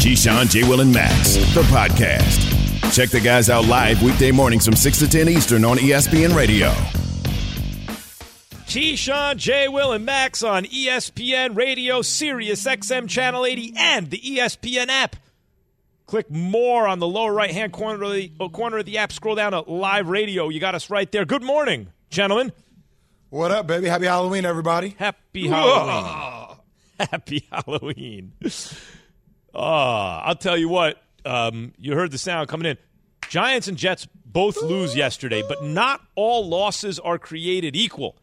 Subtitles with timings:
[0.00, 0.62] Keyshawn, J.
[0.66, 2.94] Will, and Max, the podcast.
[2.94, 6.70] Check the guys out live weekday mornings from 6 to 10 Eastern on ESPN Radio.
[8.64, 9.68] Keyshawn, J.
[9.68, 15.16] Will, and Max on ESPN Radio, Sirius XM Channel 80, and the ESPN app.
[16.06, 19.12] Click more on the lower right hand corner of the, uh, corner of the app.
[19.12, 20.48] Scroll down to live radio.
[20.48, 21.26] You got us right there.
[21.26, 22.52] Good morning, gentlemen.
[23.28, 23.88] What up, baby?
[23.88, 24.96] Happy Halloween, everybody.
[24.98, 26.56] Happy Halloween.
[26.98, 28.32] Happy Halloween.
[29.54, 31.02] Oh, I'll tell you what.
[31.24, 32.78] Um, you heard the sound coming in.
[33.28, 38.16] Giants and Jets both lose yesterday, but not all losses are created equal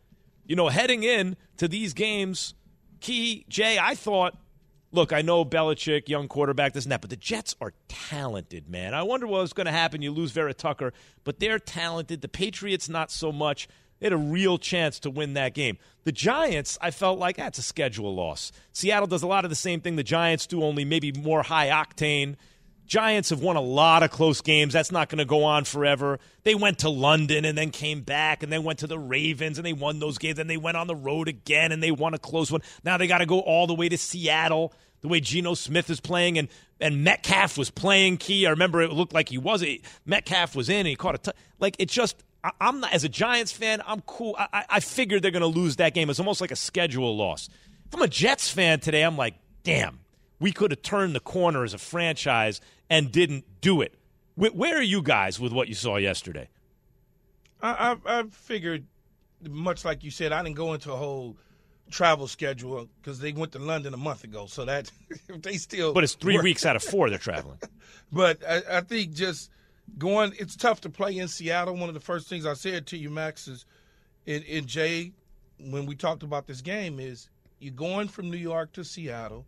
[0.48, 2.56] you know, heading in to these games,
[3.02, 4.36] Key, Jay, I thought,
[4.92, 8.94] look, I know Belichick, young quarterback, this and that, but the Jets are talented, man.
[8.94, 10.02] I wonder what was going to happen.
[10.02, 12.22] You lose Vera Tucker, but they're talented.
[12.22, 13.68] The Patriots, not so much.
[14.00, 15.78] They had a real chance to win that game.
[16.04, 18.52] The Giants, I felt like that's a schedule loss.
[18.72, 21.70] Seattle does a lot of the same thing the Giants do, only maybe more high
[21.70, 22.36] octane.
[22.88, 24.72] Giants have won a lot of close games.
[24.72, 26.20] That's not going to go on forever.
[26.44, 29.66] They went to London and then came back and then went to the Ravens and
[29.66, 30.38] they won those games.
[30.38, 32.62] Then they went on the road again and they won a close one.
[32.86, 34.74] Now they got to go all the way to Seattle.
[35.02, 36.48] The way Geno Smith is playing and
[36.80, 38.46] and Metcalf was playing key.
[38.46, 39.64] I remember it looked like he was.
[40.06, 42.24] Metcalf was in and he caught a t- like it just.
[42.60, 43.82] I, am not as a Giants fan.
[43.86, 44.36] I'm cool.
[44.38, 46.10] I, I figured they're going to lose that game.
[46.10, 47.50] It's almost like a schedule loss.
[47.88, 50.00] If I'm a Jets fan today, I'm like, damn,
[50.40, 53.96] we could have turned the corner as a franchise and didn't do it.
[54.36, 56.48] Where are you guys with what you saw yesterday?
[57.62, 58.86] I, I, I figured,
[59.50, 61.36] much like you said, I didn't go into a whole
[61.90, 64.46] travel schedule because they went to London a month ago.
[64.46, 64.92] So that
[65.30, 65.94] they still.
[65.94, 66.44] But it's three work.
[66.44, 67.60] weeks out of four they're traveling.
[68.12, 69.50] but I, I, think just
[69.98, 71.76] going, it's tough to play in Seattle.
[71.76, 73.66] One of the first things I said to you, Max, is
[74.26, 75.14] in, in Jay,
[75.60, 79.46] when we talked about this game, is you're going from New York to Seattle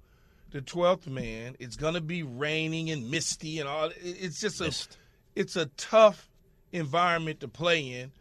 [0.51, 1.55] the twelfth man.
[1.59, 3.91] It's gonna be raining and misty and all.
[4.01, 4.97] It's just a, Mist.
[5.35, 6.29] it's a tough
[6.71, 8.11] environment to play in.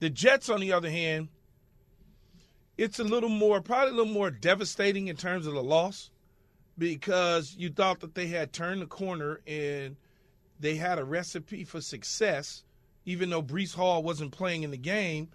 [0.00, 1.28] The Jets, on the other hand,
[2.76, 6.10] it's a little more, probably a little more devastating in terms of the loss,
[6.76, 9.96] because you thought that they had turned the corner and
[10.60, 12.64] they had a recipe for success.
[13.04, 15.28] Even though Breece Hall wasn't playing in the game,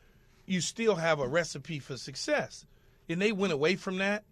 [0.45, 2.65] you still have a recipe for success.
[3.09, 4.23] And they went away from that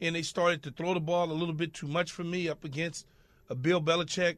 [0.00, 2.64] and they started to throw the ball a little bit too much for me up
[2.64, 3.06] against
[3.48, 4.36] a Bill Belichick,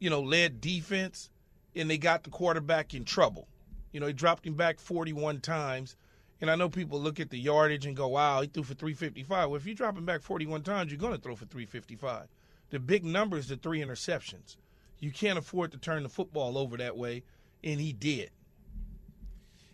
[0.00, 1.30] you know, led defense,
[1.76, 3.46] and they got the quarterback in trouble.
[3.92, 5.96] You know, he dropped him back 41 times.
[6.40, 9.50] And I know people look at the yardage and go, wow, he threw for 355.
[9.50, 12.28] Well, if you drop him back 41 times, you're going to throw for 355.
[12.70, 14.56] The big number is the three interceptions.
[15.00, 17.24] You can't afford to turn the football over that way,
[17.64, 18.30] and he did.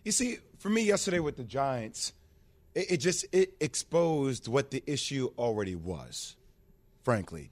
[0.03, 2.13] You see, for me yesterday with the Giants,
[2.73, 6.37] it, it just it exposed what the issue already was.
[7.03, 7.51] Frankly,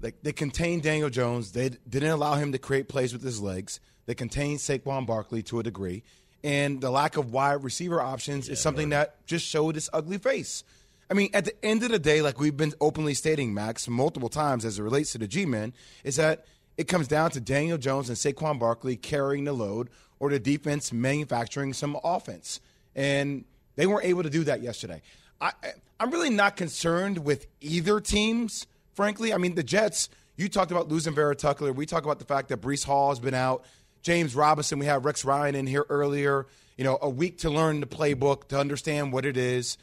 [0.00, 1.52] like they contained Daniel Jones.
[1.52, 3.80] They didn't allow him to create plays with his legs.
[4.06, 6.02] They contained Saquon Barkley to a degree,
[6.42, 10.18] and the lack of wide receiver options yeah, is something that just showed its ugly
[10.18, 10.64] face.
[11.10, 14.28] I mean, at the end of the day, like we've been openly stating, Max, multiple
[14.28, 16.46] times as it relates to the G men, is that
[16.80, 20.94] it comes down to Daniel Jones and Saquon Barkley carrying the load or the defense
[20.94, 22.58] manufacturing some offense.
[22.96, 23.44] And
[23.76, 25.02] they weren't able to do that yesterday.
[25.42, 25.52] I,
[26.00, 29.34] I'm really not concerned with either teams, frankly.
[29.34, 30.08] I mean, the Jets,
[30.38, 31.70] you talked about losing Vera Tucker.
[31.70, 33.62] We talk about the fact that Breece Hall has been out.
[34.00, 36.46] James Robinson, we had Rex Ryan in here earlier.
[36.78, 39.76] You know, a week to learn the playbook, to understand what it is.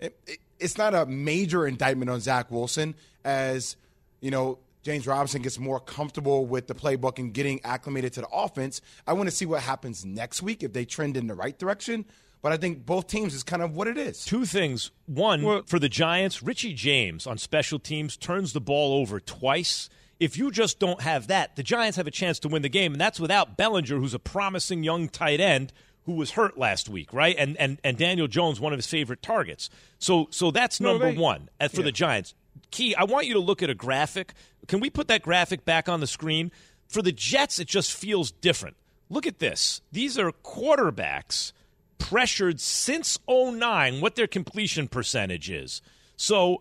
[0.00, 3.76] It, it, it's not a major indictment on Zach Wilson as,
[4.20, 8.28] you know, James Robinson gets more comfortable with the playbook and getting acclimated to the
[8.28, 8.80] offense.
[9.06, 12.06] I want to see what happens next week if they trend in the right direction.
[12.42, 14.24] But I think both teams is kind of what it is.
[14.24, 14.90] Two things.
[15.06, 19.90] One, well, for the Giants, Richie James on special teams turns the ball over twice.
[20.18, 22.92] If you just don't have that, the Giants have a chance to win the game,
[22.92, 25.72] and that's without Bellinger, who's a promising young tight end
[26.04, 27.36] who was hurt last week, right?
[27.38, 29.68] And and and Daniel Jones, one of his favorite targets.
[29.98, 31.84] So so that's number no, they, one uh, for yeah.
[31.84, 32.34] the Giants.
[32.70, 34.34] Key, I want you to look at a graphic.
[34.68, 36.50] Can we put that graphic back on the screen?
[36.88, 38.76] For the Jets, it just feels different.
[39.08, 39.80] Look at this.
[39.90, 41.52] These are quarterbacks
[41.98, 45.82] pressured since 09 what their completion percentage is.
[46.16, 46.60] So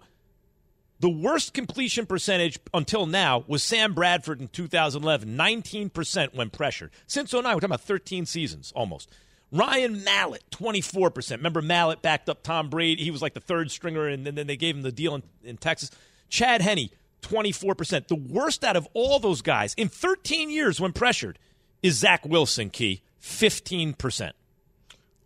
[1.00, 6.92] The worst completion percentage until now was Sam Bradford in 2011, 19% when pressured.
[7.08, 9.10] Since 09, we're talking about 13 seasons almost.
[9.52, 11.32] Ryan Mallett, 24%.
[11.32, 13.04] Remember, Mallett backed up Tom Brady.
[13.04, 15.58] He was like the third stringer, and then they gave him the deal in, in
[15.58, 15.90] Texas.
[16.30, 16.90] Chad Henne,
[17.22, 18.08] 24%.
[18.08, 21.40] The worst out of all those guys in 13 years when pressured
[21.82, 24.32] is Zach Wilson, Key, 15%.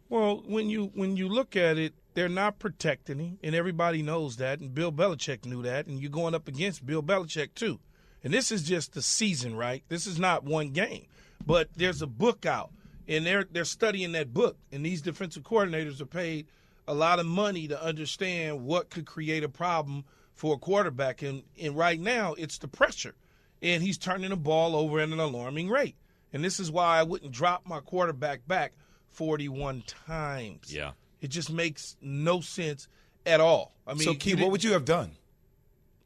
[0.09, 4.37] Well, when you when you look at it, they're not protecting him, and everybody knows
[4.37, 7.79] that, and Bill Belichick knew that, and you're going up against Bill Belichick too.
[8.23, 9.83] And this is just the season, right?
[9.89, 11.07] This is not one game,
[11.45, 12.71] but there's a book out,
[13.07, 16.47] and they're they're studying that book, and these defensive coordinators are paid
[16.87, 20.03] a lot of money to understand what could create a problem
[20.33, 23.15] for a quarterback, and and right now it's the pressure,
[23.61, 25.95] and he's turning the ball over at an alarming rate,
[26.31, 28.73] and this is why I wouldn't drop my quarterback back
[29.09, 30.73] 41 times.
[30.73, 30.91] Yeah.
[31.21, 32.87] It just makes no sense
[33.25, 33.73] at all.
[33.87, 35.11] I mean, so, Key, what would you have done?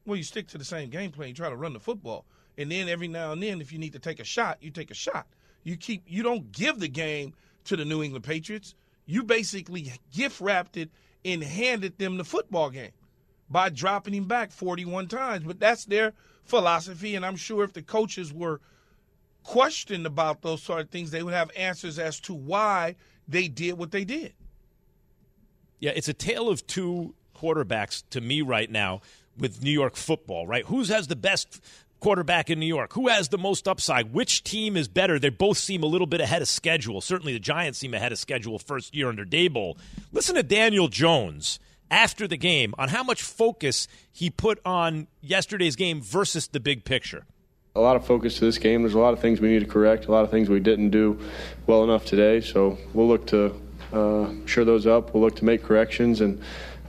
[0.05, 1.29] Well, you stick to the same game plan.
[1.29, 2.25] You try to run the football,
[2.57, 4.91] and then every now and then, if you need to take a shot, you take
[4.91, 5.25] a shot.
[5.67, 6.03] You keep.
[6.07, 7.33] You don't give the game
[7.65, 8.73] to the New England Patriots.
[9.05, 10.89] You basically gift wrapped it
[11.25, 12.93] and handed them the football game
[13.49, 15.43] by dropping him back 41 times.
[15.43, 16.13] But that's their
[16.45, 18.61] philosophy, and I'm sure if the coaches were
[19.43, 22.95] questioned about those sort of things, they would have answers as to why
[23.27, 24.31] they did what they did.
[25.81, 29.01] Yeah, it's a tale of two quarterbacks to me right now
[29.37, 30.65] with New York football, right?
[30.65, 31.61] Who has the best
[31.99, 32.93] quarterback in New York?
[32.93, 34.13] Who has the most upside?
[34.13, 35.19] Which team is better?
[35.19, 37.01] They both seem a little bit ahead of schedule.
[37.01, 39.77] Certainly the Giants seem ahead of schedule first year under Daboll.
[40.11, 41.59] Listen to Daniel Jones
[41.89, 46.83] after the game on how much focus he put on yesterday's game versus the big
[46.83, 47.25] picture.
[47.75, 48.81] A lot of focus to this game.
[48.81, 50.89] There's a lot of things we need to correct, a lot of things we didn't
[50.89, 51.19] do
[51.67, 52.41] well enough today.
[52.41, 53.53] So we'll look to
[53.93, 55.13] uh, shore those up.
[55.13, 56.41] We'll look to make corrections, and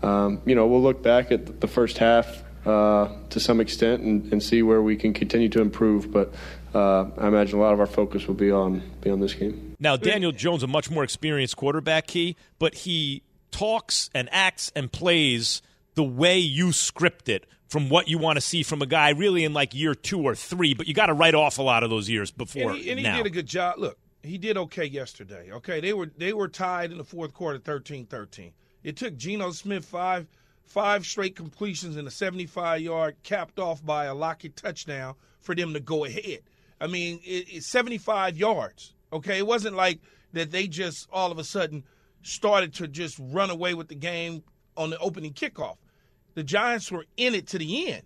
[0.02, 4.32] um, you know we'll look back at the first half uh, to some extent and,
[4.32, 6.10] and, see where we can continue to improve.
[6.10, 6.34] But
[6.74, 9.76] uh, I imagine a lot of our focus will be on be on this game.
[9.78, 14.90] Now, Daniel Jones, a much more experienced quarterback, key, but he talks and acts and
[14.90, 15.62] plays
[15.94, 19.44] the way you script it from what you want to see from a guy really
[19.44, 21.90] in like year two or three, but you got to write off a lot of
[21.90, 22.70] those years before.
[22.70, 23.16] And he, and he now.
[23.18, 23.78] did a good job.
[23.78, 25.50] Look, he did okay yesterday.
[25.52, 28.52] Okay, they were they were tied in the fourth quarter, 13-13.
[28.84, 30.26] It took Geno Smith five
[30.68, 35.72] five straight completions and a 75 yard capped off by a Lockett touchdown for them
[35.72, 36.40] to go ahead.
[36.80, 38.94] I mean, it, it's 75 yards.
[39.12, 40.00] Okay, it wasn't like
[40.34, 41.84] that they just all of a sudden
[42.22, 44.42] started to just run away with the game
[44.76, 45.76] on the opening kickoff.
[46.34, 48.02] The Giants were in it to the end.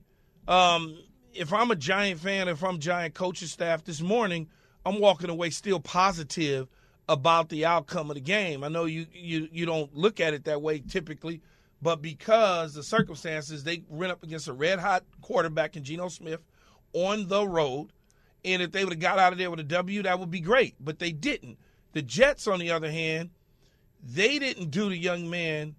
[0.46, 0.96] Um,
[1.34, 4.48] if I'm a Giant fan, if I'm Giant coaching staff this morning,
[4.86, 6.68] I'm walking away still positive
[7.08, 8.62] about the outcome of the game.
[8.62, 11.42] I know you you you don't look at it that way typically,
[11.82, 16.40] but because the circumstances, they ran up against a red hot quarterback in Geno Smith
[16.92, 17.92] on the road.
[18.44, 20.40] And if they would have got out of there with a W, that would be
[20.40, 20.76] great.
[20.80, 21.58] But they didn't.
[21.92, 23.30] The Jets, on the other hand,
[24.02, 25.74] they didn't do the young man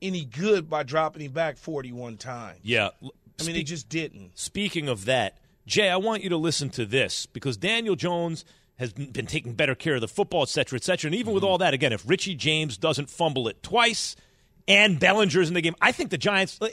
[0.00, 2.60] any good by dropping him back 41 times.
[2.62, 2.90] Yeah.
[3.02, 4.38] I mean, they just didn't.
[4.38, 8.44] Speaking of that, Jay, I want you to listen to this because Daniel Jones
[8.78, 11.08] has been taking better care of the football, et cetera, et cetera.
[11.08, 11.34] And even mm-hmm.
[11.34, 14.14] with all that, again, if Richie James doesn't fumble it twice–
[14.68, 15.74] and Bellinger's in the game.
[15.80, 16.68] I think the Giants, uh,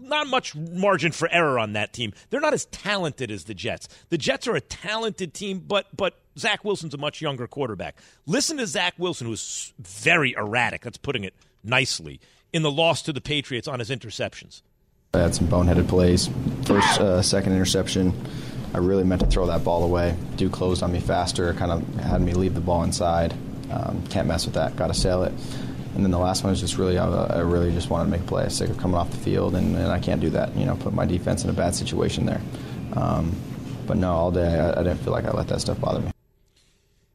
[0.00, 2.12] not much margin for error on that team.
[2.30, 3.88] They're not as talented as the Jets.
[4.08, 7.96] The Jets are a talented team, but but Zach Wilson's a much younger quarterback.
[8.26, 10.82] Listen to Zach Wilson, who's very erratic.
[10.82, 12.20] That's putting it nicely
[12.52, 14.62] in the loss to the Patriots on his interceptions.
[15.12, 16.30] I had some boneheaded plays.
[16.64, 18.12] First, uh, second interception.
[18.72, 20.16] I really meant to throw that ball away.
[20.36, 23.34] Dude closed on me faster, kind of had me leave the ball inside.
[23.70, 24.76] Um, can't mess with that.
[24.76, 25.32] Got to sail it.
[25.94, 28.24] And then the last one was just really, I, really just wanted to make a
[28.24, 28.42] play.
[28.42, 30.56] I was sick of coming off the field, and, and I can't do that.
[30.56, 32.40] You know, put my defense in a bad situation there.
[32.94, 33.34] Um,
[33.86, 36.12] but no, all day I, I, didn't feel like I let that stuff bother me.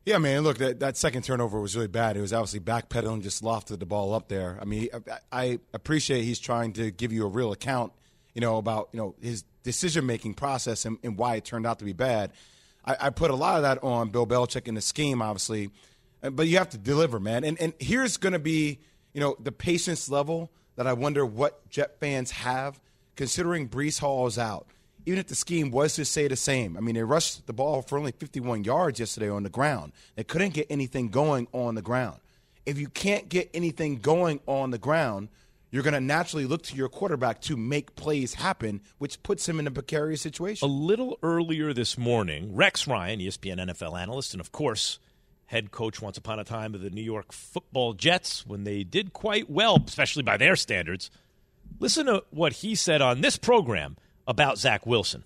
[0.06, 0.42] Yeah, man.
[0.42, 2.18] Look, that, that second turnover was really bad.
[2.18, 4.58] It was obviously backpedaling, just lofted the ball up there.
[4.62, 7.94] I mean, I, I appreciate he's trying to give you a real account,
[8.34, 11.80] you know, about you know his decision making process and, and, why it turned out
[11.80, 12.34] to be bad.
[12.86, 15.72] I, I put a lot of that on Bill Belichick in the scheme, obviously
[16.32, 17.44] but you have to deliver, man.
[17.44, 18.80] And and here's going to be,
[19.14, 22.80] you know, the patience level that I wonder what Jet fans have,
[23.16, 24.68] considering Breece Hall is out.
[25.06, 27.84] Even if the scheme was to say the same, I mean, they rushed the ball
[27.84, 29.94] for only 51 yards yesterday on the ground.
[30.16, 32.20] They couldn't get anything going on the ground.
[32.66, 35.30] If you can't get anything going on the ground,
[35.70, 39.60] you're going to naturally look to your quarterback to make plays happen, which puts him
[39.60, 40.68] in a precarious situation.
[40.68, 45.00] A little earlier this morning, Rex Ryan, ESPN NFL analyst, and of course,
[45.48, 49.14] head coach once upon a time of the New York football Jets when they did
[49.14, 51.10] quite well, especially by their standards,
[51.80, 53.98] Listen to what he said on this program
[54.28, 55.24] about Zach Wilson.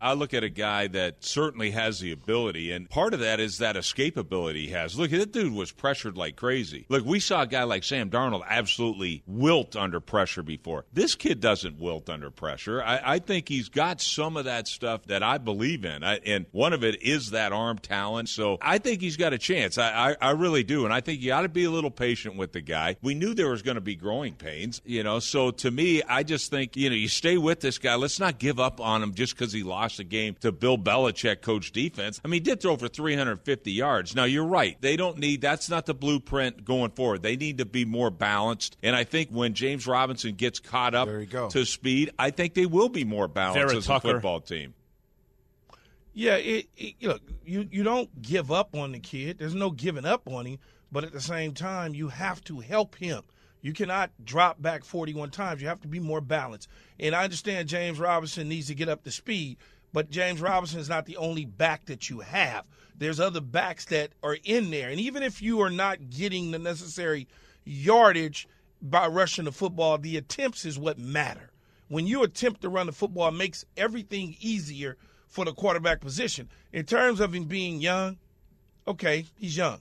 [0.00, 3.58] I look at a guy that certainly has the ability, and part of that is
[3.58, 4.98] that escapability he has.
[4.98, 6.86] Look, that dude was pressured like crazy.
[6.88, 10.84] Look, we saw a guy like Sam Darnold absolutely wilt under pressure before.
[10.92, 12.82] This kid doesn't wilt under pressure.
[12.82, 16.46] I, I think he's got some of that stuff that I believe in, I, and
[16.52, 18.28] one of it is that arm talent.
[18.28, 19.78] So I think he's got a chance.
[19.78, 22.36] I, I, I really do, and I think you got to be a little patient
[22.36, 22.96] with the guy.
[23.02, 25.18] We knew there was going to be growing pains, you know.
[25.18, 27.96] So to me, I just think you know you stay with this guy.
[27.96, 31.42] Let's not give up on him just because he lost a game to Bill Belichick
[31.42, 32.20] coach defense.
[32.24, 34.14] I mean, he did throw for 350 yards.
[34.14, 34.80] Now, you're right.
[34.80, 37.22] They don't need, that's not the blueprint going forward.
[37.22, 38.76] They need to be more balanced.
[38.82, 41.08] And I think when James Robinson gets caught up
[41.50, 44.08] to speed, I think they will be more balanced Vera as Tucker.
[44.08, 44.74] a football team.
[46.12, 49.38] Yeah, it, it, look, you you don't give up on the kid.
[49.38, 50.58] There's no giving up on him,
[50.90, 53.22] but at the same time, you have to help him.
[53.62, 55.60] You cannot drop back 41 times.
[55.60, 56.68] You have to be more balanced.
[56.98, 59.58] And I understand James Robinson needs to get up to speed,
[59.92, 62.64] but James Robinson is not the only back that you have.
[62.96, 66.58] There's other backs that are in there, and even if you are not getting the
[66.58, 67.26] necessary
[67.64, 68.46] yardage
[68.82, 71.50] by rushing the football, the attempts is what matter.
[71.88, 76.48] When you attempt to run the football, it makes everything easier for the quarterback position.
[76.72, 78.18] In terms of him being young,
[78.86, 79.80] okay, he's young.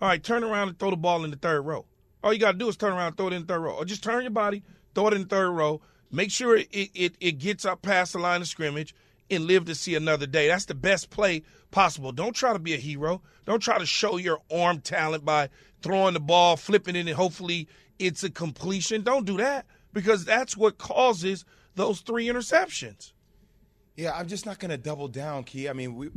[0.00, 1.86] All right, turn around and throw the ball in the third row.
[2.22, 3.74] All you got to do is turn around and throw it in the third row.
[3.74, 4.62] Or just turn your body,
[4.94, 5.80] throw it in the third row.
[6.10, 8.94] Make sure it, it, it gets up past the line of scrimmage
[9.30, 10.48] and live to see another day.
[10.48, 12.12] That's the best play possible.
[12.12, 13.22] Don't try to be a hero.
[13.44, 15.50] Don't try to show your arm talent by
[15.82, 17.68] throwing the ball, flipping it, and hopefully
[17.98, 19.02] it's a completion.
[19.02, 21.44] Don't do that because that's what causes
[21.74, 23.12] those three interceptions.
[23.96, 25.68] Yeah, I'm just not going to double down, Key.
[25.68, 26.10] I mean, we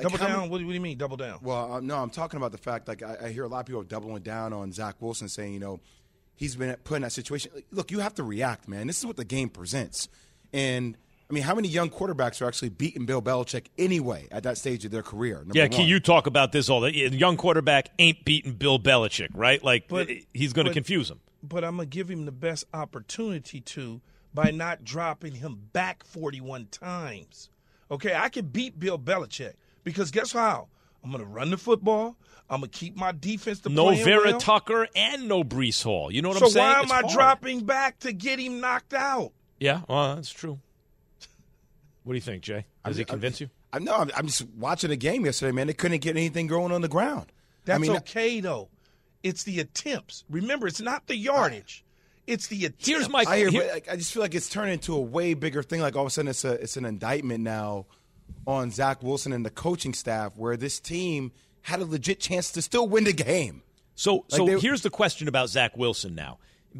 [0.00, 0.48] Double how down?
[0.50, 1.40] What, do- what do you mean double down?
[1.42, 3.66] Well, uh, no, I'm talking about the fact like I, I hear a lot of
[3.66, 5.80] people doubling down on Zach Wilson, saying you know
[6.36, 7.52] he's been put in that situation.
[7.70, 8.86] Look, you have to react, man.
[8.86, 10.08] This is what the game presents,
[10.52, 10.96] and
[11.30, 14.84] I mean, how many young quarterbacks are actually beating Bill Belichick anyway at that stage
[14.84, 15.44] of their career?
[15.52, 15.86] Yeah, Key, one.
[15.88, 19.62] you talk about this all the A young quarterback ain't beating Bill Belichick, right?
[19.62, 21.20] Like But- eh, he's going to confuse him.
[21.42, 24.00] but I'm gonna give him the best opportunity to
[24.34, 27.48] by not dropping him back 41 times.
[27.90, 30.68] Okay, I can beat Bill Belichick because guess how?
[31.02, 32.16] I'm gonna run the football.
[32.50, 34.60] I'm gonna keep my defense to No Vera well.
[34.74, 36.12] Am and no Breece Hall.
[36.12, 36.64] You know what so I'm saying?
[36.66, 37.12] So why am It's I hard.
[37.12, 39.32] dropping back to get him knocked out?
[39.58, 40.58] Yeah, well, that's true.
[42.04, 42.66] What do you think, Jay?
[42.84, 43.50] Does he I'm- convince you?
[43.72, 45.68] I'm no, I'm, I'm just watching a game yesterday, man.
[45.68, 47.26] They couldn't get anything going on the ground.
[47.66, 48.68] That's I mean, okay though.
[49.22, 50.24] It's the attempts.
[50.28, 51.84] Remember, it's not the yardage.
[52.26, 52.86] It's the attempts.
[52.88, 55.62] Here's my I hear, here- I just feel like it's turned into a way bigger
[55.62, 55.80] thing.
[55.80, 57.86] Like all of a sudden, it's a it's an indictment now
[58.46, 61.30] on Zach Wilson and the coaching staff, where this team
[61.62, 63.62] had a legit chance to still win the game.
[63.94, 66.38] So, so they- here's the question about Zach Wilson now.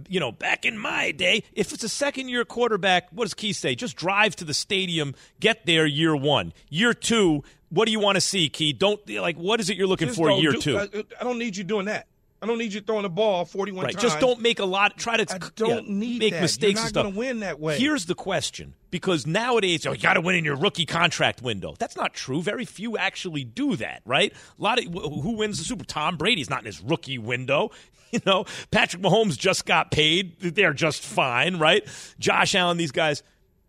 [0.09, 3.53] You know, back in my day, if it's a second year quarterback, what does Key
[3.53, 3.75] say?
[3.75, 6.53] Just drive to the stadium, get there year one.
[6.69, 8.73] Year two, what do you want to see, Key?
[8.73, 10.79] Don't like what is it you're looking Just for year do- two?
[10.79, 10.89] I,
[11.21, 12.07] I don't need you doing that.
[12.43, 13.93] I don't need you throwing the ball 41 right.
[13.93, 14.03] times.
[14.03, 14.97] Just don't make a lot.
[14.97, 16.41] Try to I don't need make that.
[16.41, 17.79] mistakes You're not gonna win that way.
[17.79, 21.75] Here's the question: because nowadays oh, you got to win in your rookie contract window.
[21.79, 22.41] That's not true.
[22.41, 24.01] Very few actually do that.
[24.07, 24.33] Right?
[24.59, 25.85] A lot of who wins the Super.
[25.85, 27.71] Tom Brady's not in his rookie window.
[28.13, 30.41] You know, Patrick Mahomes just got paid.
[30.41, 31.59] They're just fine.
[31.59, 31.87] Right?
[32.19, 32.77] Josh Allen.
[32.77, 33.23] These guys.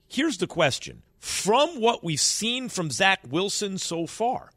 [0.08, 4.50] Here's the question: from what we've seen from Zach Wilson so far,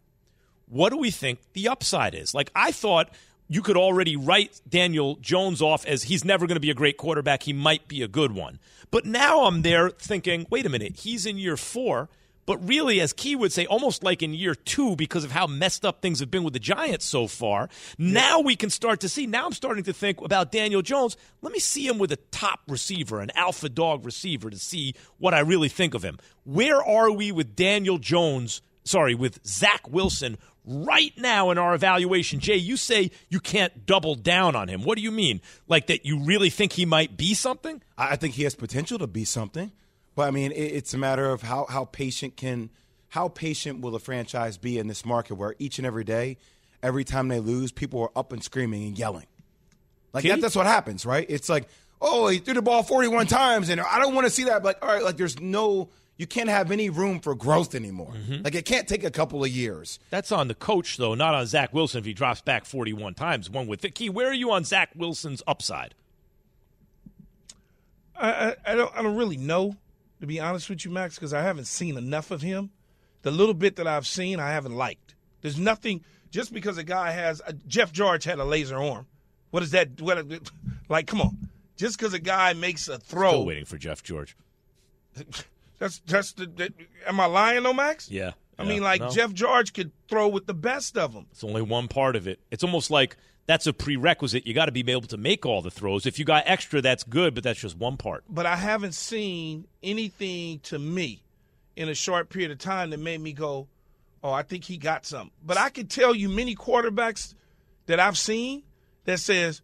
[0.67, 2.33] what do we think the upside is?
[2.33, 3.11] Like, I thought
[3.49, 6.97] you could already write Daniel Jones off as he's never going to be a great
[6.97, 7.43] quarterback.
[7.43, 8.59] He might be a good one.
[8.91, 12.09] But now I'm there thinking, wait a minute, he's in year four.
[12.47, 15.85] But really, as Key would say, almost like in year two because of how messed
[15.85, 17.71] up things have been with the Giants so far.
[17.97, 19.27] Now we can start to see.
[19.27, 21.17] Now I'm starting to think about Daniel Jones.
[21.41, 25.33] Let me see him with a top receiver, an alpha dog receiver, to see what
[25.33, 26.19] I really think of him.
[26.45, 28.61] Where are we with Daniel Jones?
[28.85, 32.41] Sorry, with Zach Wilson right now in our evaluation.
[32.41, 34.83] Jay, you say you can't double down on him.
[34.83, 35.41] What do you mean?
[35.69, 37.83] Like that you really think he might be something?
[37.99, 39.73] I think he has potential to be something,
[40.15, 42.71] but I mean, it's a matter of how how patient can
[43.09, 46.37] how patient will a franchise be in this market where each and every day,
[46.83, 49.27] every time they lose, people are up and screaming and yelling.
[50.13, 51.27] Like that, that's what happens, right?
[51.29, 51.69] It's like,
[52.01, 54.63] oh, he threw the ball 41 times, and I don't want to see that.
[54.63, 58.13] But all right, like there's no, you can't have any room for growth anymore.
[58.43, 59.99] Like it can't take a couple of years.
[60.11, 63.51] That's on the coach, though, not on Zach Wilson if he drops back 41 times.
[63.51, 63.95] One with it.
[63.95, 65.95] Key, where are you on Zach Wilson's upside?
[68.17, 69.77] I, I, I don't I don't really know
[70.25, 72.71] to be honest with you, Max, because I haven't seen enough of him.
[73.23, 75.15] The little bit that I've seen, I haven't liked.
[75.41, 79.07] There's nothing just because a guy has uh, Jeff George had a laser arm.
[79.51, 80.01] What is that?
[80.01, 80.27] What
[80.89, 81.07] like?
[81.07, 83.31] Come on, just because a guy makes a throw.
[83.31, 84.37] Still waiting for Jeff George.
[85.79, 86.47] That's that's the.
[86.47, 86.73] That,
[87.07, 88.11] am I lying, though, Max?
[88.11, 88.33] Yeah.
[88.59, 89.11] I yeah, mean, like no.
[89.11, 91.27] Jeff George could throw with the best of them.
[91.33, 92.41] It's only one part of it.
[92.51, 93.17] It's almost like
[93.47, 94.47] that's a prerequisite.
[94.47, 96.07] You got to be able to make all the throws.
[96.07, 98.25] If you got extra, that's good, but that's just one part.
[98.29, 101.25] But I haven't seen anything to me
[101.77, 103.69] in a short period of time that made me go,
[104.23, 107.35] "Oh, I think he got something." But I can tell you many quarterbacks
[107.87, 108.63] that I've seen
[109.05, 109.63] that says,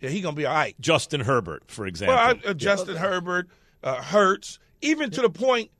[0.00, 2.16] "Yeah, he gonna be all right." Justin Herbert, for example.
[2.16, 3.48] Well, I, uh, Justin Herbert,
[3.82, 5.70] uh, Hurts, even to the point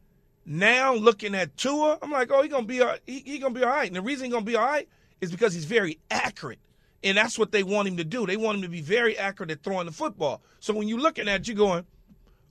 [0.45, 3.63] now looking at Tua, I'm like, oh, he gonna be all, he, he gonna be
[3.63, 3.87] all right.
[3.87, 4.89] And the reason he gonna be all right
[5.21, 6.59] is because he's very accurate,
[7.05, 8.27] and that's what they want him to do.
[8.27, 10.43] They want him to be very accurate at throwing the football.
[10.61, 11.87] So when you're looking at, it, you going,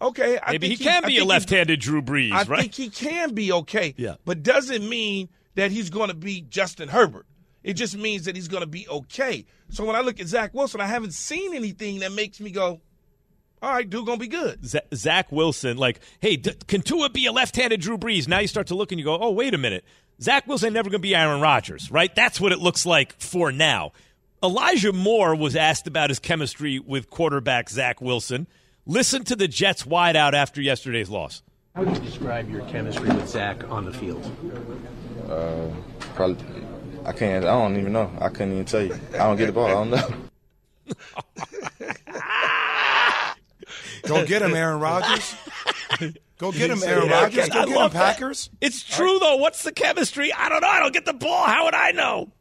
[0.02, 2.62] okay, I Maybe he can I be a left-handed Drew Brees, I right?
[2.62, 3.94] think he can be okay.
[3.98, 4.16] Yeah.
[4.26, 7.26] But doesn't mean that he's going to be Justin Herbert.
[7.64, 9.46] It just means that he's going to be okay.
[9.70, 12.82] So when I look at Zach Wilson, I haven't seen anything that makes me go,
[13.62, 14.66] all right, dude, going to be good.
[14.66, 18.28] Z- Zach Wilson, like, hey, d- can Tua be a left-handed Drew Brees?
[18.28, 19.86] Now you start to look and you go, oh, wait a minute.
[20.22, 22.14] Zach Wilson never going to be Aaron Rodgers, right?
[22.16, 23.92] That's what it looks like for now.
[24.44, 28.48] Elijah Moore was asked about his chemistry with quarterback Zach Wilson.
[28.88, 31.44] Listen to the Jets wideout after yesterday's loss.
[31.76, 34.30] How would you describe your chemistry with Zach on the field?
[35.30, 35.68] Uh,
[36.16, 36.44] probably,
[37.06, 37.46] I can't.
[37.46, 38.12] I don't even know.
[38.20, 38.96] I couldn't even tell you.
[39.14, 39.68] I don't get the ball.
[39.68, 40.10] I don't know.
[44.04, 45.36] Go get him, Aaron Rodgers.
[46.38, 47.46] Go get him, Yeah, Aaron Rodgers.
[47.46, 48.16] I Go get him, love that.
[48.18, 48.50] Packers.
[48.62, 49.36] It's true, though.
[49.38, 50.34] What's the chemistry?
[50.34, 50.68] I don't know.
[50.68, 51.46] I don't get the ball.
[51.46, 52.32] How would I know?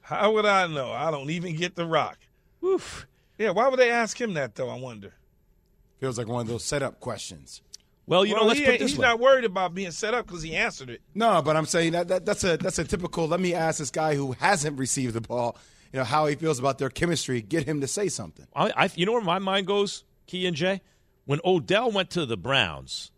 [0.00, 0.90] How would I know?
[0.92, 2.18] I don't even get the rock.
[2.64, 3.06] Oof.
[3.38, 5.12] Yeah, why would they ask him that, though, I wonder?
[5.98, 7.60] Feels like one of those setup questions.
[8.06, 9.06] Well, you well, know, let's he put ain't- it this he's way.
[9.06, 11.00] not worried about being set up because he answered it.
[11.14, 13.26] No, but I'm saying that, that that's a that's a typical.
[13.26, 15.56] Let me ask this guy who hasn't received the ball.
[15.92, 17.40] You know how he feels about their chemistry.
[17.40, 18.46] Get him to say something.
[18.54, 20.82] I, I, you know where my mind goes, Key and Jay?
[21.26, 23.10] When Odell went to the Browns,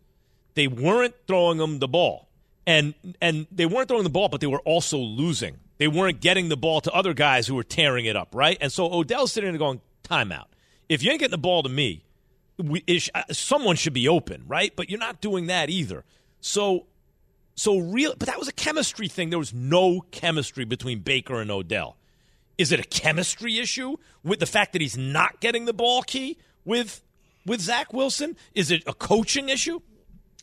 [0.55, 2.27] they weren't throwing him the ball.
[2.65, 5.57] And and they weren't throwing the ball, but they were also losing.
[5.77, 8.57] They weren't getting the ball to other guys who were tearing it up, right?
[8.59, 10.45] And so Odell's sitting there going, timeout.
[10.89, 12.03] If you ain't getting the ball to me,
[12.57, 14.75] we, uh, someone should be open, right?
[14.75, 16.03] But you're not doing that either.
[16.41, 16.87] So
[17.55, 19.31] so real, but that was a chemistry thing.
[19.31, 21.97] There was no chemistry between Baker and Odell.
[22.57, 26.37] Is it a chemistry issue with the fact that he's not getting the ball key
[26.65, 27.01] with
[27.47, 28.35] with Zach Wilson?
[28.53, 29.79] Is it a coaching issue?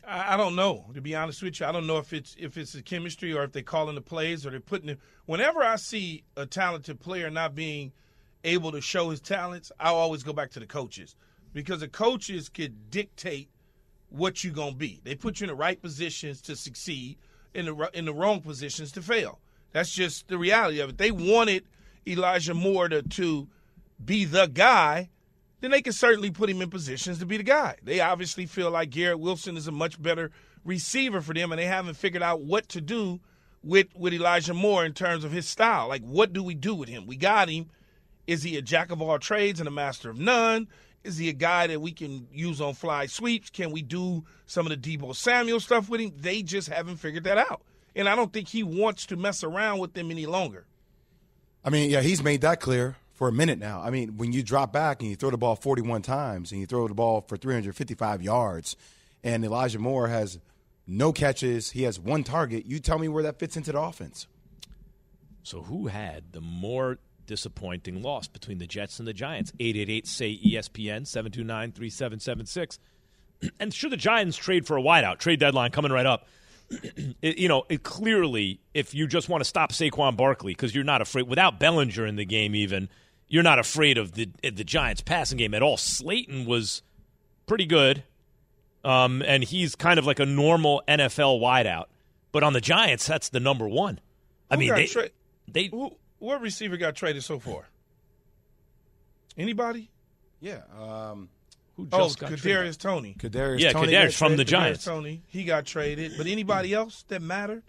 [0.07, 0.85] I, don't know.
[0.93, 3.43] To be honest with you, I don't know if it's if it's the chemistry or
[3.43, 4.99] if they're calling the plays or they're putting it.
[5.25, 7.91] Whenever I see a talented player not being
[8.43, 11.15] able to show his talents, I always go back to the coaches
[11.53, 13.49] because the coaches could dictate
[14.09, 15.01] what you're gonna be.
[15.03, 17.17] They put you in the right positions to succeed,
[17.55, 19.39] in the in the wrong positions to fail.
[19.71, 20.97] That's just the reality of it.
[20.97, 21.65] They wanted
[22.07, 23.47] Elijah Moore to, to
[24.03, 25.09] be the guy,
[25.61, 27.75] then they can certainly put him in positions to be the guy.
[27.83, 30.31] They obviously feel like Garrett Wilson is a much better
[30.63, 33.19] receiver for them, and they haven't figured out what to do
[33.63, 35.87] with with Elijah Moore in terms of his style.
[35.87, 37.07] Like, what do we do with him?
[37.07, 37.69] We got him.
[38.27, 40.67] Is he a jack of all trades and a master of none?
[41.03, 43.51] Is he a guy that we can use on fly sweeps?
[43.51, 46.11] Can we do some of the Deebo Samuel stuff with him?
[46.17, 47.61] They just haven't figured that out.
[47.95, 50.65] And I don't think he wants to mess around with them any longer.
[51.63, 53.81] I mean, yeah, he's made that clear for a minute now.
[53.81, 56.67] I mean, when you drop back and you throw the ball 41 times and you
[56.67, 58.75] throw the ball for 355 yards,
[59.23, 60.37] and Elijah Moore has
[60.85, 62.65] no catches, he has one target.
[62.65, 64.27] You tell me where that fits into the offense.
[65.43, 69.51] So who had the more disappointing loss between the Jets and the Giants?
[69.59, 72.79] 888 say ESPN 729 3776.
[73.59, 75.19] And should the Giants trade for a wideout?
[75.19, 76.25] Trade deadline coming right up.
[77.21, 80.85] it, you know, it clearly, if you just want to stop Saquon Barkley because you're
[80.85, 82.89] not afraid, without Bellinger in the game, even
[83.27, 85.77] you're not afraid of the the Giants' passing game at all.
[85.77, 86.81] Slayton was
[87.47, 88.03] pretty good,
[88.83, 91.85] um, and he's kind of like a normal NFL wideout.
[92.31, 93.99] But on the Giants, that's the number one.
[94.51, 95.09] I Who mean, they, tra-
[95.47, 97.67] they who, what receiver got traded so far?
[99.37, 99.89] Anybody?
[100.39, 100.61] Yeah.
[100.79, 101.29] Um,
[101.75, 102.41] who Oh, just got Kadarius
[102.77, 102.79] traded?
[102.79, 103.15] Toney.
[103.17, 104.47] Kadarius Yeah, Toney Kadarius got from the traded.
[104.47, 104.85] Giants.
[104.85, 106.13] Toney, he got traded.
[106.17, 107.63] But anybody else that mattered?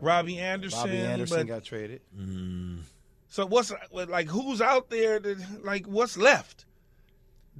[0.00, 0.78] Robbie Anderson.
[0.78, 2.00] Robbie Anderson but- got traded.
[3.28, 4.28] So what's like?
[4.28, 5.18] Who's out there?
[5.20, 6.64] That, like what's left?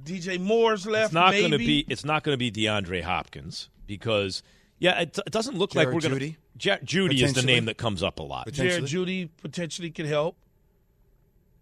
[0.03, 1.07] DJ Moore's left.
[1.07, 1.85] It's not going to be.
[1.87, 4.43] It's not going to be DeAndre Hopkins because
[4.79, 6.35] yeah, it, it doesn't look like we're going Jeudy?
[6.59, 6.79] to.
[6.85, 8.45] Jeudy is the name that comes up a lot.
[8.45, 8.87] Potentially.
[8.87, 10.37] Jared Jeudy potentially could help.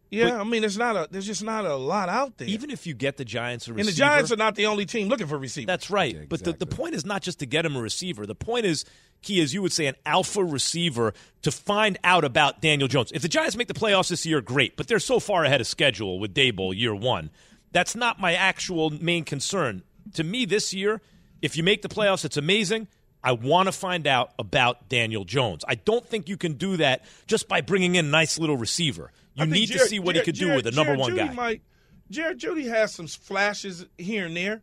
[0.09, 2.47] Yeah, I mean, there's not a there's just not a lot out there.
[2.47, 4.85] Even if you get the Giants a receiver, and the Giants are not the only
[4.85, 5.67] team looking for receivers.
[5.67, 6.15] That's right.
[6.15, 8.25] Yeah, But the, the point is not just to get him a receiver.
[8.25, 8.85] The point is,
[9.21, 13.11] key as you would say, an alpha receiver to find out about Daniel Jones.
[13.13, 14.77] If the Giants make the playoffs this year, great.
[14.77, 17.29] But they're so far ahead of schedule with Daboll year one
[17.71, 19.83] That's not my actual main concern.
[20.13, 21.01] To me, this year,
[21.41, 22.87] if you make the playoffs, it's amazing.
[23.23, 25.65] I want to find out about Daniel Jones.
[25.67, 29.11] I don't think you can do that just by bringing in a nice little receiver.
[29.35, 31.11] You need Jared- to see what Jared- he could do with a number Jared one
[31.11, 31.33] Jeudy guy.
[31.33, 31.61] Might,
[32.09, 34.61] Jared Jeudy has some flashes here and there.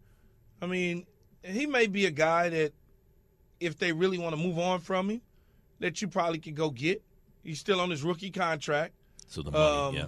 [0.63, 1.05] I mean,
[1.43, 2.73] he may be a guy that,
[3.65, 5.21] if they really want to move on from him,
[5.81, 7.03] that you probably could go get.
[7.43, 8.95] He's still on his rookie contract.
[9.29, 10.07] So the money, Um, yeah.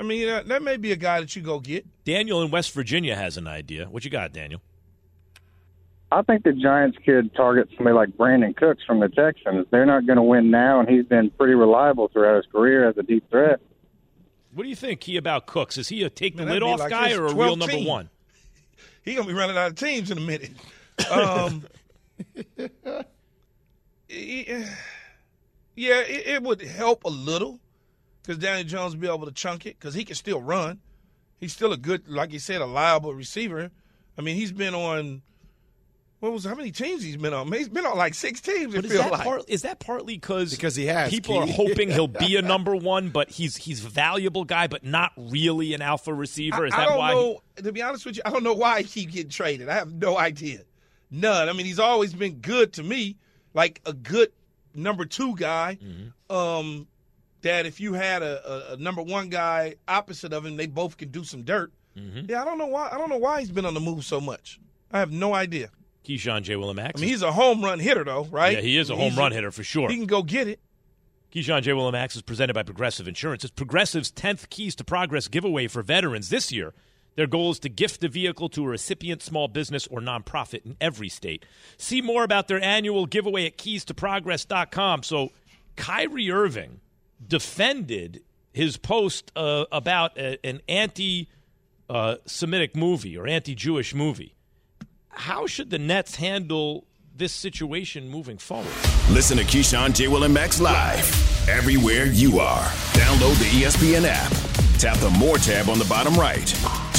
[0.00, 1.84] I mean, that, that may be a guy that you go get.
[2.04, 3.86] Daniel in West Virginia has an idea.
[3.86, 4.60] What you got, Daniel?
[6.10, 9.66] I think the Giants could target somebody like Brandin Cooks from the Texans.
[9.70, 12.96] They're not going to win now, and he's been pretty reliable throughout his career as
[12.96, 13.60] a deep threat.
[14.54, 15.76] What do you think, Key, about Cooks?
[15.76, 17.78] Is he a take the Man, lid off like guy or a 12th real number
[17.80, 18.08] one?
[19.04, 20.50] He gonna be running out of teams in a minute.
[21.10, 21.64] Um,
[22.36, 22.44] yeah,
[25.76, 27.60] yeah, it, it would help a little
[28.22, 30.80] because Daniel Jones will be able to chunk it because he can still run.
[31.38, 33.70] He's still a good, like you said, a liable receiver.
[34.16, 35.22] I mean, he's been on.
[36.20, 37.52] What was how many teams he's been on?
[37.52, 38.74] He's been on like six teams.
[38.74, 39.22] But It is feels that, like.
[39.22, 41.50] part, is that partly because Because he has, people Key.
[41.50, 45.12] are hoping he'll be a number one, but he's he's a valuable guy, but not
[45.16, 46.66] really an alpha receiver?
[46.66, 47.12] Is I, that I don't why?
[47.12, 47.40] know.
[47.62, 49.68] To be honest with you, I don't know why he keep getting traded.
[49.68, 50.62] I have no idea.
[51.10, 51.48] None.
[51.48, 53.16] I mean, he's always been good to me,
[53.54, 54.30] like a good
[54.74, 55.78] number two guy.
[55.82, 56.34] Mm-hmm.
[56.34, 56.86] Um,
[57.42, 60.96] that if you had a, a, a number one guy opposite of him, they both
[60.96, 61.72] can do some dirt.
[61.96, 62.30] Mm-hmm.
[62.30, 62.88] Yeah, I don't know why.
[62.92, 64.60] I don't know why he's been on the move so much.
[64.92, 65.70] I have no idea.
[66.04, 66.54] Keyshawn J.
[66.54, 66.92] Willimax.
[66.96, 68.56] I mean, he's a home run hitter, though, right?
[68.56, 69.88] yeah, he is a I mean, home run hitter for sure.
[69.88, 70.60] He can go get it.
[71.32, 71.72] Keyshawn J.
[71.72, 73.44] Willimax is presented by Progressive Insurance.
[73.44, 76.72] It's Progressive's 10th Keys to Progress giveaway for veterans this year.
[77.18, 80.76] Their goal is to gift a vehicle to a recipient, small business, or nonprofit in
[80.80, 81.44] every state.
[81.76, 85.02] See more about their annual giveaway at keystoprogress.com.
[85.02, 85.32] So,
[85.74, 86.78] Kyrie Irving
[87.26, 91.28] defended his post uh, about a, an anti
[91.90, 94.36] uh, Semitic movie or anti Jewish movie.
[95.08, 98.72] How should the Nets handle this situation moving forward?
[99.10, 100.06] Listen to Keyshawn, J.
[100.06, 102.62] Will, and Max live everywhere you are.
[102.92, 104.30] Download the ESPN app.
[104.78, 106.54] Tap the More tab on the bottom right.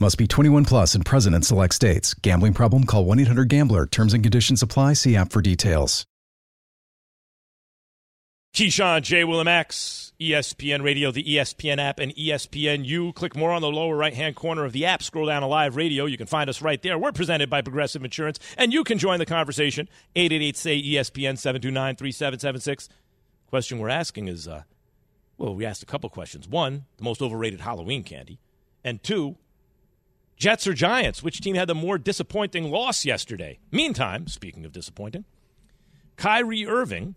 [0.00, 2.14] Must be 21 plus and present in select states.
[2.14, 2.84] Gambling problem?
[2.84, 3.84] Call 1 800 Gambler.
[3.84, 4.92] Terms and conditions apply.
[4.92, 6.04] See app for details.
[8.54, 9.24] Keyshawn, J.
[9.24, 12.84] Willimax, ESPN Radio, the ESPN app, and ESPN.
[12.84, 13.14] ESPNU.
[13.14, 15.02] Click more on the lower right hand corner of the app.
[15.02, 16.06] Scroll down to live radio.
[16.06, 16.96] You can find us right there.
[16.96, 19.88] We're presented by Progressive Insurance, and you can join the conversation.
[20.14, 22.88] 888 say ESPN 729 3776.
[23.48, 24.62] Question we're asking is uh,
[25.36, 26.48] well, we asked a couple questions.
[26.48, 28.38] One, the most overrated Halloween candy.
[28.84, 29.36] And two,
[30.38, 31.22] Jets or Giants?
[31.22, 33.58] Which team had the more disappointing loss yesterday?
[33.70, 35.24] Meantime, speaking of disappointing,
[36.16, 37.16] Kyrie Irving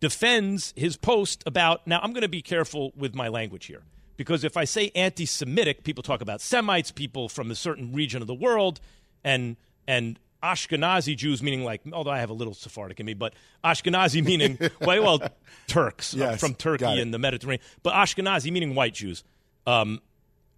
[0.00, 1.86] defends his post about.
[1.86, 3.82] Now, I'm going to be careful with my language here
[4.16, 8.20] because if I say anti Semitic, people talk about Semites, people from a certain region
[8.20, 8.80] of the world,
[9.22, 13.34] and, and Ashkenazi Jews, meaning like, although I have a little Sephardic in me, but
[13.64, 15.28] Ashkenazi meaning, well, well
[15.66, 19.24] Turks uh, Yes, from Turkey and the Mediterranean, but Ashkenazi meaning white Jews
[19.66, 20.00] um,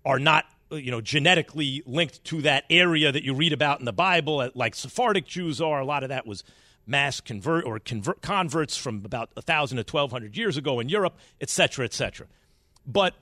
[0.05, 3.93] are not you know genetically linked to that area that you read about in the
[3.93, 5.81] Bible, uh, like Sephardic Jews are.
[5.81, 6.45] A lot of that was
[6.87, 10.89] mass convert or convert converts from about a thousand to twelve hundred years ago in
[10.89, 12.27] Europe, et cetera, et cetera.
[12.87, 13.15] But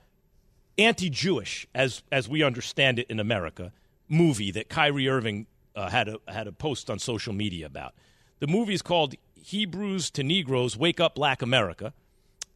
[0.77, 3.71] anti-Jewish, as as we understand it in America,
[4.07, 7.93] movie that Kyrie Irving uh, had a had a post on social media about.
[8.39, 11.93] The movie is called Hebrews to Negroes Wake Up Black America.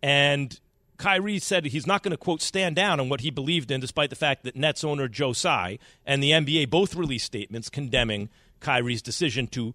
[0.04, 0.60] And
[1.02, 4.12] Kyrie said he's not going to, quote, stand down on what he believed in, despite
[4.12, 9.02] the fact that Nets owner Joe Tsai and the NBA both released statements condemning Kyrie's
[9.02, 9.74] decision to,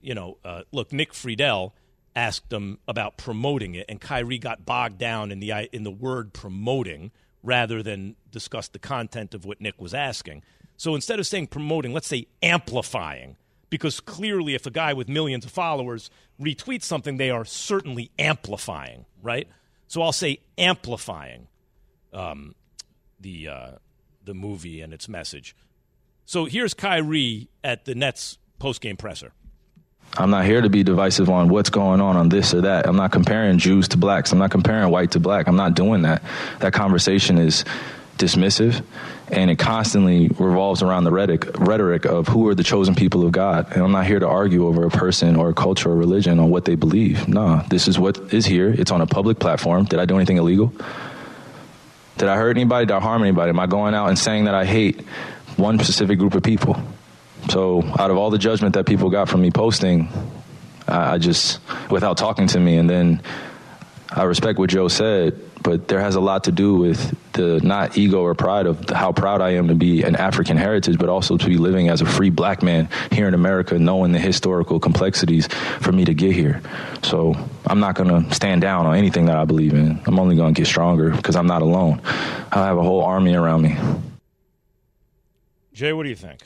[0.00, 1.72] you know, uh, look, Nick Friedell
[2.16, 6.32] asked him about promoting it, and Kyrie got bogged down in the, in the word
[6.32, 7.10] promoting
[7.42, 10.42] rather than discuss the content of what Nick was asking.
[10.78, 13.36] So instead of saying promoting, let's say amplifying,
[13.68, 16.08] because clearly if a guy with millions of followers
[16.40, 19.48] retweets something, they are certainly amplifying, right?
[19.92, 21.48] So I'll say amplifying
[22.14, 22.54] um,
[23.20, 23.70] the uh,
[24.24, 25.54] the movie and its message.
[26.24, 29.32] So here's Kyrie at the Nets postgame presser.
[30.16, 32.86] I'm not here to be divisive on what's going on on this or that.
[32.88, 34.32] I'm not comparing Jews to blacks.
[34.32, 35.46] I'm not comparing white to black.
[35.46, 36.22] I'm not doing that.
[36.60, 37.66] That conversation is
[38.18, 38.82] dismissive
[39.32, 43.32] and it constantly revolves around the rhetoric, rhetoric of who are the chosen people of
[43.32, 43.72] God.
[43.72, 46.50] And I'm not here to argue over a person or a culture or religion on
[46.50, 47.26] what they believe.
[47.28, 48.68] No, this is what is here.
[48.68, 49.86] It's on a public platform.
[49.86, 50.72] Did I do anything illegal?
[52.18, 52.84] Did I hurt anybody?
[52.84, 53.48] Did I harm anybody?
[53.48, 55.00] Am I going out and saying that I hate
[55.56, 56.76] one specific group of people?
[57.48, 60.08] So, out of all the judgment that people got from me posting,
[60.86, 61.58] I just,
[61.90, 63.22] without talking to me, and then
[64.10, 67.96] I respect what Joe said, but there has a lot to do with the not
[67.96, 71.36] ego or pride of how proud I am to be an African heritage, but also
[71.36, 75.46] to be living as a free black man here in America, knowing the historical complexities
[75.80, 76.60] for me to get here.
[77.02, 77.34] So
[77.66, 80.00] I'm not going to stand down on anything that I believe in.
[80.06, 82.00] I'm only going to get stronger because I'm not alone.
[82.04, 83.76] I have a whole army around me.
[85.72, 86.40] Jay, what do you think?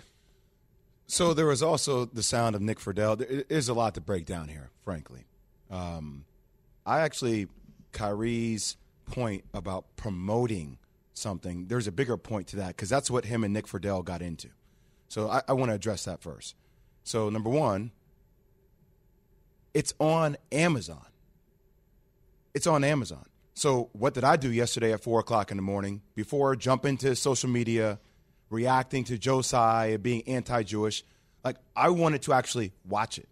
[1.09, 3.19] So there was also the sound of Nick Friedell.
[3.19, 5.25] There is a lot to break down here, frankly.
[5.71, 6.25] Um,
[6.85, 7.49] I actually,
[7.93, 8.77] Kyrie's
[9.07, 10.79] point about promoting
[11.15, 14.21] something, there's a bigger point to that because that's what him and Nick Friedell got
[14.21, 14.49] into.
[15.09, 16.55] So I, I want to address that first.
[17.05, 17.93] So, number one,
[19.73, 21.07] it's on Amazon.
[22.53, 23.25] It's on Amazon.
[23.55, 27.15] So, what did I do yesterday at 4 o'clock in the morning before jumping to
[27.15, 28.01] social media,
[28.51, 31.05] reacting to Tsai being anti Jewish?
[31.45, 33.29] Like, I wanted to actually watch it.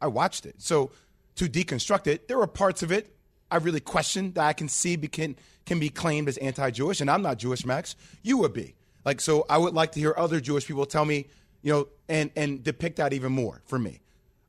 [0.00, 0.54] I watched it.
[0.58, 0.90] So,
[1.34, 3.14] to deconstruct it, there were parts of it
[3.50, 7.00] I really question that I can see be, can, can be claimed as anti Jewish,
[7.00, 7.96] and I'm not Jewish, Max.
[8.22, 8.74] You would be.
[9.04, 11.26] Like, so I would like to hear other Jewish people tell me,
[11.62, 14.00] you know, and, and depict that even more for me.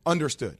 [0.05, 0.57] Understood.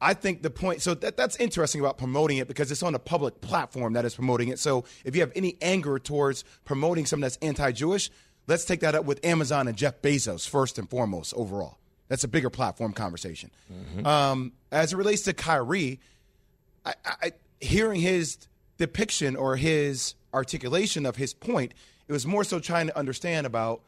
[0.00, 2.98] I think the point, so that, that's interesting about promoting it because it's on a
[2.98, 4.58] public platform that is promoting it.
[4.58, 8.10] So if you have any anger towards promoting something that's anti Jewish,
[8.48, 11.78] let's take that up with Amazon and Jeff Bezos first and foremost overall.
[12.08, 13.50] That's a bigger platform conversation.
[13.72, 14.04] Mm-hmm.
[14.04, 16.00] Um, as it relates to Kyrie,
[16.84, 18.38] I, I, hearing his
[18.78, 21.72] depiction or his articulation of his point,
[22.08, 23.82] it was more so trying to understand about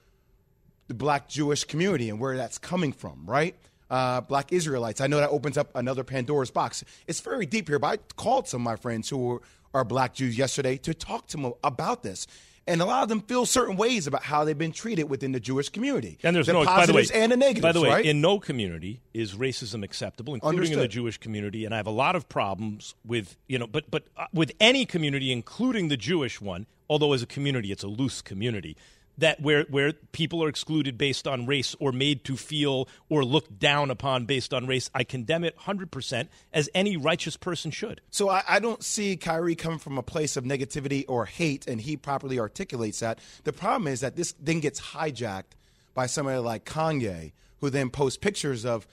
[0.88, 3.54] the black Jewish community and where that's coming from, right?
[3.90, 5.00] Uh, black Israelites.
[5.00, 6.85] I know that opens up another Pandora's box.
[7.07, 9.40] It's very deep here, but I called some of my friends who are,
[9.72, 12.26] are black Jews yesterday to talk to them about this.
[12.66, 15.40] And a lot of them feel certain ways about how they've been treated within the
[15.40, 16.18] Jewish community.
[16.22, 17.62] And there's the no positives by the way, and the negatives.
[17.62, 18.07] By the way, right?
[18.07, 21.64] in no community is racism acceptable, including in the Jewish community.
[21.64, 24.87] And I have a lot of problems with you know, but but uh, with any
[24.87, 26.66] community, including the Jewish one.
[26.88, 28.77] Although as a community, it's a loose community.
[29.18, 33.61] That where where people are excluded based on race or made to feel or looked
[33.61, 38.00] down upon based on race, I condemn it hundred percent as any righteous person should.
[38.11, 41.81] So I, I don't see Kyrie coming from a place of negativity or hate, and
[41.81, 43.20] he properly articulates that.
[43.44, 45.55] The problem is that this then gets hijacked
[45.94, 48.85] by somebody like Kanye, who then posts pictures of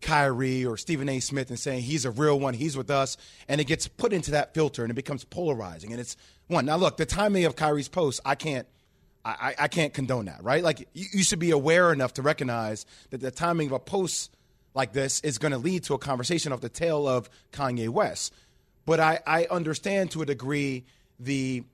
[0.00, 1.20] Kyrie or Stephen A.
[1.20, 3.16] Smith and saying he's a real one, he's with us,
[3.48, 5.92] and it gets put into that filter and it becomes polarizing.
[5.92, 6.64] And it's one.
[6.64, 8.66] Now look, the timing of Kyrie's post, I can't.
[9.30, 10.62] I, I can't condone that, right?
[10.62, 14.34] Like you, you should be aware enough to recognize that the timing of a post
[14.74, 18.32] like this is going to lead to a conversation off the tail of Kanye West.
[18.86, 20.84] But I, I understand to a degree
[21.20, 21.64] the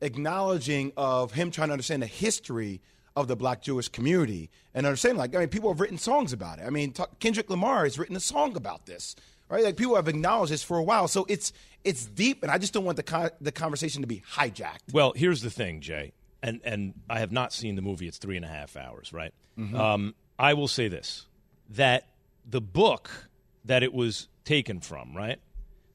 [0.00, 2.80] acknowledging of him trying to understand the history
[3.16, 6.58] of the black Jewish community and understanding, like, I mean, people have written songs about
[6.58, 6.64] it.
[6.66, 9.14] I mean, talk, Kendrick Lamar has written a song about this,
[9.48, 9.62] right?
[9.62, 11.06] Like, people have acknowledged this for a while.
[11.06, 11.52] So it's
[11.84, 14.92] it's deep, and I just don't want the, the conversation to be hijacked.
[14.92, 16.12] Well, here's the thing, Jay,
[16.44, 18.06] and and I have not seen the movie.
[18.06, 19.34] It's three and a half hours, right?
[19.58, 19.74] Mhm.
[19.74, 21.26] Um, I will say this:
[21.70, 22.06] that
[22.48, 23.28] the book
[23.64, 25.40] that it was taken from, right?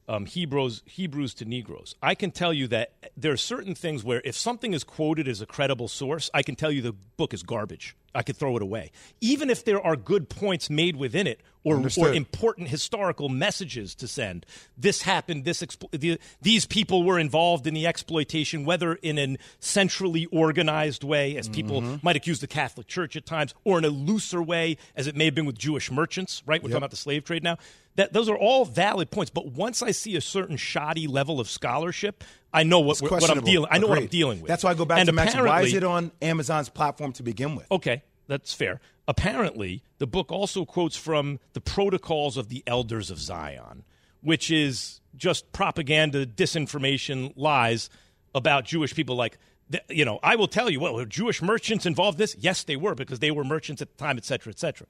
[0.08, 1.94] um, Hebrews Hebrews to Negroes.
[2.02, 5.40] I can tell you that there are certain things where if something is quoted as
[5.40, 7.94] a credible source, I can tell you the book is garbage.
[8.12, 11.82] I could throw it away, even if there are good points made within it or,
[11.98, 14.46] or important historical messages to send.
[14.78, 15.44] This happened.
[15.44, 21.04] This explo- the, these people were involved in the exploitation, whether in a centrally organized
[21.04, 22.02] way, as people Mhm.
[22.02, 25.26] might accuse the Catholic Church at times, or in a looser way, as it may
[25.26, 26.42] have been with Jewish merchants.
[26.46, 26.62] Right?
[26.62, 26.72] We're Yep.
[26.72, 27.58] talking about the slave trade now.
[27.96, 29.30] That those are all valid points.
[29.30, 33.42] But once I see a certain shoddy level of scholarship, I know what, what I'm
[33.44, 33.68] dealing.
[33.70, 34.48] I know what I'm dealing with.
[34.48, 35.34] That's why I go back And to Max.
[35.34, 37.66] Why is it on Amazon's platform to begin with?
[37.70, 38.80] Okay, that's fair.
[39.10, 43.82] Apparently, the book also quotes from the Protocols of the Elders of Zion,
[44.20, 47.90] which is just propaganda, disinformation, lies
[48.36, 49.16] about Jewish people.
[49.16, 49.36] Like,
[49.88, 52.36] you know, I will tell you, well, were Jewish merchants involved in this?
[52.38, 54.86] Yes, they were because they were merchants at the time, et cetera, et cetera.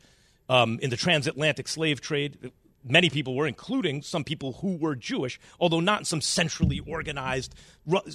[0.51, 2.53] Um, in the transatlantic slave trade,
[2.85, 7.55] many people were, including some people who were Jewish, although not in some centrally organized,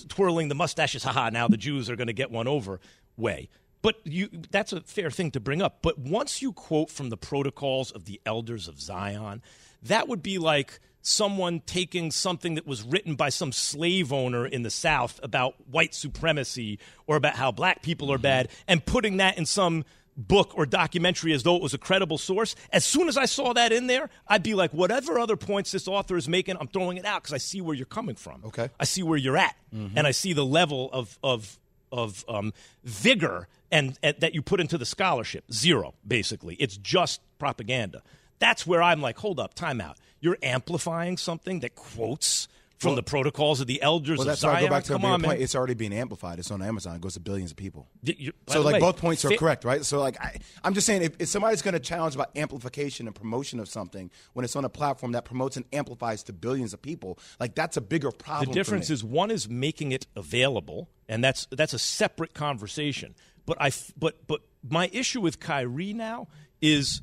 [0.07, 2.79] twirling the mustaches, haha, now the Jews are going to get one over
[3.17, 3.49] way.
[3.85, 5.83] But you, that's a fair thing to bring up.
[5.83, 9.43] But once you quote from the protocols of the elders of Zion,
[9.83, 14.63] that would be like someone taking something that was written by some slave owner in
[14.63, 19.37] the South about white supremacy or about how black people are bad and putting that
[19.37, 19.85] in some
[20.17, 22.55] book or documentary as though it was a credible source.
[22.71, 25.87] As soon as I saw that in there, I'd be like, whatever other points this
[25.87, 28.41] author is making, I'm throwing it out because I see where you're coming from.
[28.45, 28.69] Okay.
[28.79, 29.91] I see where you're at, Mhm.
[29.95, 31.59] and I see the level of of
[31.91, 35.51] of um, vigor and, and that you put into the scholarship.
[35.51, 36.55] Zero, basically.
[36.55, 38.01] It's just propaganda.
[38.39, 39.97] That's where I'm like, hold up, time out.
[40.19, 44.41] You're amplifying something that quotes from Well- the protocols of the elders Well, of that's
[44.41, 44.53] Zion.
[44.53, 45.33] why I go back to Come on, point.
[45.37, 45.41] man.
[45.41, 46.39] It's already being amplified.
[46.39, 46.95] It's on Amazon.
[46.97, 47.87] It goes to billions of people.
[48.03, 49.85] You- So, like, way, both points are fa- correct, right?
[49.85, 53.15] So, like, I, I'm just saying, if, if somebody's going to challenge about amplification and
[53.15, 56.81] promotion of something when it's on a platform that promotes and amplifies to billions of
[56.81, 58.49] people, like, that's a bigger problem.
[58.49, 63.15] The difference is one is making it available, and that's that's a separate conversation.
[63.45, 66.27] But I, but but my issue with Kyrie now
[66.61, 66.99] is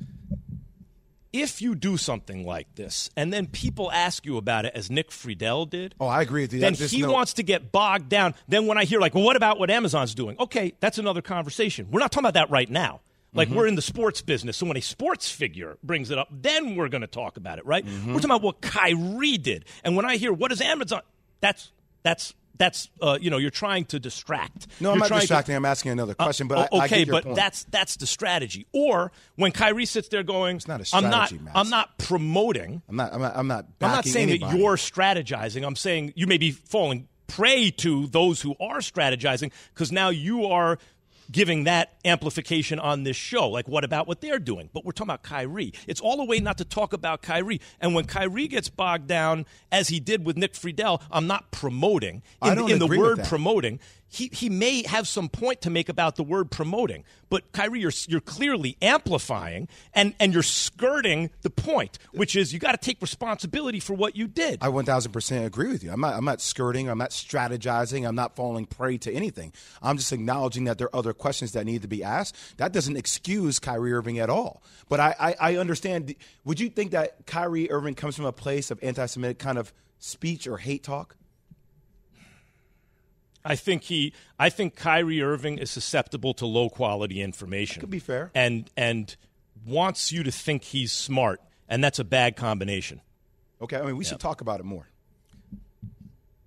[1.33, 5.09] if you do something like this and then people ask you about it as Nick
[5.09, 5.95] Friedell did.
[5.99, 6.59] Oh, I agree with you.
[6.59, 8.35] Then he no- wants to get bogged down.
[8.47, 10.37] Then when I hear like, well, what about what Amazon's doing?
[10.39, 11.87] Okay, that's another conversation.
[11.91, 13.01] We're not talking about that right now.
[13.35, 13.57] Like Mm-hmm.
[13.57, 16.87] we're in the sports business, so when a sports figure brings it up, then we're
[16.87, 17.83] going to talk about it, right?
[17.83, 18.09] Mm-hmm.
[18.13, 21.01] We're talking about what Kyrie did, and when I hear what is Amazon,
[21.41, 21.71] that's
[22.03, 24.67] that's that's uh, you know you're trying to distract.
[24.79, 25.55] No, I'm not trying to- distracting.
[25.55, 27.35] I'm asking another question, but Oh, I, I okay, get but point.
[27.35, 28.67] that's that's the strategy.
[28.71, 31.57] Or when Kyrie sits there going, it's not a I'm not strategy, Max.
[31.57, 32.81] I'm not promoting.
[32.87, 33.13] I'm not.
[33.13, 33.33] I'm not.
[33.35, 33.65] I'm not.
[33.81, 34.51] I'm not saying anybody.
[34.53, 35.65] that you're strategizing.
[35.65, 40.45] I'm saying you may be falling prey to those who are strategizing because now you
[40.45, 40.77] are
[41.33, 43.49] giving that amplification on this show.
[43.49, 44.69] Like, what about what they're doing?
[44.71, 45.73] But we're talking about Kyrie.
[45.87, 47.59] It's all a way not to talk about Kyrie.
[47.81, 52.21] And when Kyrie gets bogged down, as he did with Nick Friedell, I'm not promoting.
[52.41, 53.27] In, I don't in the word that.
[53.27, 53.79] promoting,
[54.13, 57.03] he, he may have some point to make about the word promoting.
[57.29, 62.59] But Kyrie, you're, you're clearly amplifying and, and you're skirting the point, which is you
[62.59, 64.59] got to take responsibility for what you did.
[64.61, 65.91] I 1000% agree with you.
[65.91, 66.89] I'm not, I'm not skirting.
[66.89, 68.07] I'm not strategizing.
[68.07, 69.51] I'm not falling prey to anything.
[69.81, 72.35] I'm just acknowledging that there are other questions that need to be asked.
[72.57, 74.61] That doesn't excuse Kyrie Irving at all.
[74.89, 76.13] But I, I, I understand.
[76.43, 79.73] Would you think that Kyrie Irving comes from a place of anti Semitic kind of
[79.99, 81.15] speech or hate talk?
[83.45, 84.13] I think he.
[84.37, 87.79] I think Kyrie Irving is susceptible to low quality information.
[87.79, 88.29] Could be fair.
[88.35, 89.15] and and
[89.65, 92.99] wants you to think he's smart, and that's a bad combination.
[93.61, 94.89] Okay, I mean, we should talk about it more.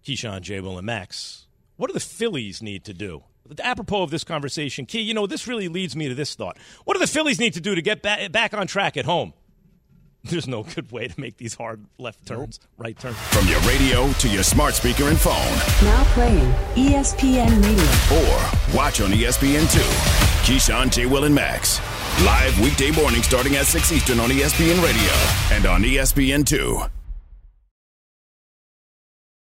[0.04, 0.60] Keyshawn, J.
[0.60, 1.46] Will, and Max.
[1.76, 3.24] What do the Phillies need to do?
[3.62, 6.58] Apropos of this conversation, Key, you know, this really leads me to this thought.
[6.84, 9.32] What do the Phillies need to do to get ba- back on track at home?
[10.24, 13.16] There's no good way to make these hard left turns, right turns.
[13.16, 15.34] From your radio to your smart speaker and phone,
[15.86, 18.18] Now playing ESPN Radio.
[18.18, 19.78] or watch on E ESPN2.
[20.46, 21.06] Keyshawn, J.
[21.06, 21.80] Will, and Max.
[22.24, 25.12] Live weekday morning starting at 6 Eastern on ESPN Radio
[25.56, 26.90] and on E ESPN2.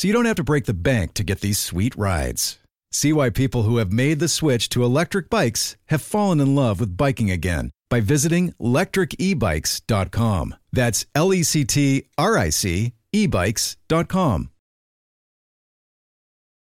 [0.00, 2.58] so you don't have to break the bank to get these sweet rides.
[2.90, 6.80] See why people who have made the switch to electric bikes have fallen in love
[6.80, 10.54] with biking again by visiting lectricebikes.com.
[10.72, 14.48] That's L E C T R I C ebikes.com.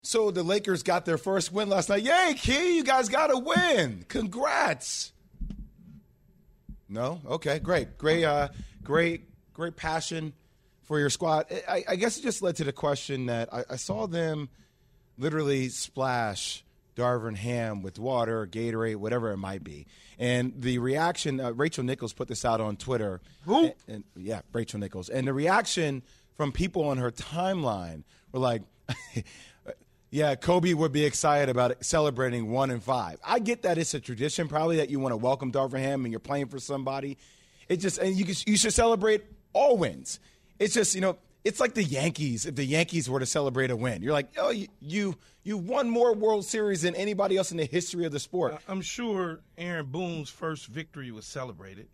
[0.02, 2.02] So the Lakers got their first win last night.
[2.02, 4.04] Yay, Key, you guys got a win.
[4.06, 5.14] Congrats.
[6.90, 7.22] No?
[7.26, 7.96] Okay, great.
[7.96, 8.48] Great uh
[8.82, 9.22] great
[9.54, 10.34] great passion
[10.84, 11.46] for your squad.
[11.68, 14.48] I, I guess it just led to the question that I, I saw them
[15.18, 16.64] literally splash
[16.96, 19.86] Darvin Ham with water, Gatorade, whatever it might be.
[20.18, 23.20] And the reaction, uh, Rachel Nichols put this out on Twitter.
[23.46, 23.64] Who?
[23.64, 25.08] And, and- yeah, Rachel Nichols.
[25.08, 26.02] And the reaction
[26.36, 28.62] from people on her timeline were like,
[30.10, 33.18] yeah, Kobe would be excited about celebrating one and five.
[33.24, 36.12] I get that it's a tradition, probably that you want to welcome Darvin Ham and
[36.12, 37.18] you're playing for somebody.
[37.68, 40.20] It just and you can, you should celebrate all wins.
[40.58, 42.46] It's just you know it's like the Yankees.
[42.46, 45.90] If the Yankees were to celebrate a win, you're like, oh, you you, you won
[45.90, 48.54] more World Series than anybody else in the history of the sport.
[48.54, 51.88] Uh, I'm sure Aaron Boone's first victory was celebrated.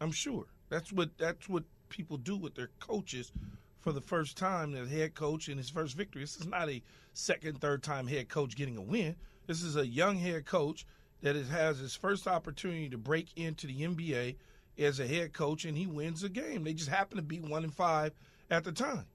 [0.00, 3.32] I'm sure that's what that's what people do with their coaches
[3.80, 4.72] for the first time.
[4.72, 6.22] The head coach in his first victory.
[6.22, 9.14] This is not a second, third time head coach getting a win.
[9.46, 10.86] This is a young head coach
[11.20, 14.36] that has his first opportunity to break into the NBA
[14.78, 16.64] as a head coach, and he wins a game.
[16.64, 18.12] They just happen to be one and five
[18.50, 19.06] at the time.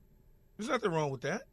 [0.57, 1.43] There's nothing wrong with that.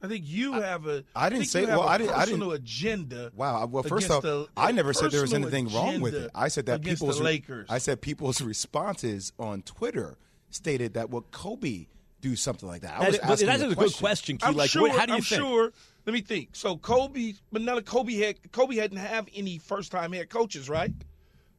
[0.00, 1.02] I think you have a.
[1.16, 3.32] I didn't think say- well, I I didn't- I Personal didn't- agenda.
[3.34, 3.66] Wow.
[3.66, 6.30] Well, first off, the- I never said there was anything wrong with it.
[6.34, 7.66] I said that people's the Lakers.
[7.68, 10.16] I said people's responses on Twitter
[10.50, 11.86] stated that would Kobe
[12.20, 12.94] do something like that?
[12.94, 14.46] I That was is- asking that's you a good question, Key.
[14.46, 14.82] I'm Like, sure.
[14.82, 15.40] what- how do you I'm think?
[15.42, 15.72] sure.
[16.06, 16.50] Let me think.
[16.52, 20.68] So Kobe, but none of Kobe had Kobe hadn't have any first time head coaches,
[20.68, 20.92] right?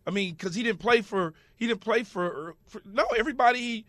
[0.08, 3.60] I mean, because he didn't play for he didn't play for, for no everybody.
[3.60, 3.86] He,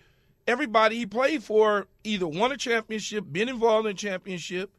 [0.46, 4.70] everybody he played for either won a championship, been involved in a championship,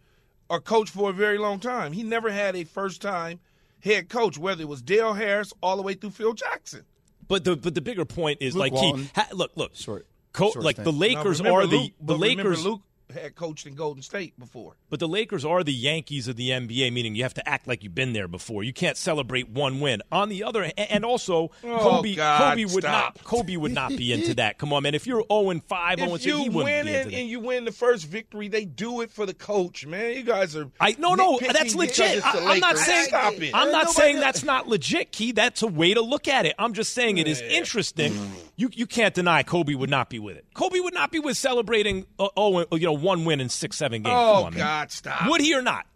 [0.49, 1.93] or coached for a very long time.
[1.93, 3.39] He never had a first time
[3.83, 6.83] head coach, whether it was Del Harris all the way through Phil Jackson.
[7.27, 9.03] But the but the bigger point is Luke like Walton.
[9.03, 10.85] he ha, look look short, Co- Short like stint.
[10.85, 12.81] the Lakers Now, remember are the Luke- the but Lakers Luke
[13.13, 14.75] had coached in Golden State before.
[14.89, 17.83] But the Lakers are the Yankees of the NBA, meaning you have to act like
[17.83, 18.63] you've been there before.
[18.63, 20.01] You can't celebrate one win.
[20.11, 23.15] On the other, hand, and also Oh, Kobe, God, Kobe would stop.
[23.17, 24.57] not, Kobe would not be into that.
[24.57, 24.95] Come on, man.
[24.95, 26.95] If you're 0 and 5, 0 and If 6, you he wouldn't win be it
[27.01, 27.17] into that.
[27.19, 30.13] and you win the first victory, they do it for the coach, man.
[30.15, 32.25] You guys are I no no that's legit.
[32.25, 33.51] I, am not saying Stop it.
[33.53, 35.31] I'm not Nobody- saying that's not legit, Key.
[35.31, 36.55] That's a way to look at it.
[36.59, 38.13] I'm just saying it is interesting.
[38.61, 40.45] You you can't deny Kobe would not be with it.
[40.53, 44.03] Kobe would not be with celebrating uh, oh you know one win in six seven
[44.03, 44.13] games.
[44.15, 44.59] Oh on, man.
[44.59, 45.27] God, stop!
[45.27, 45.87] Would he or not?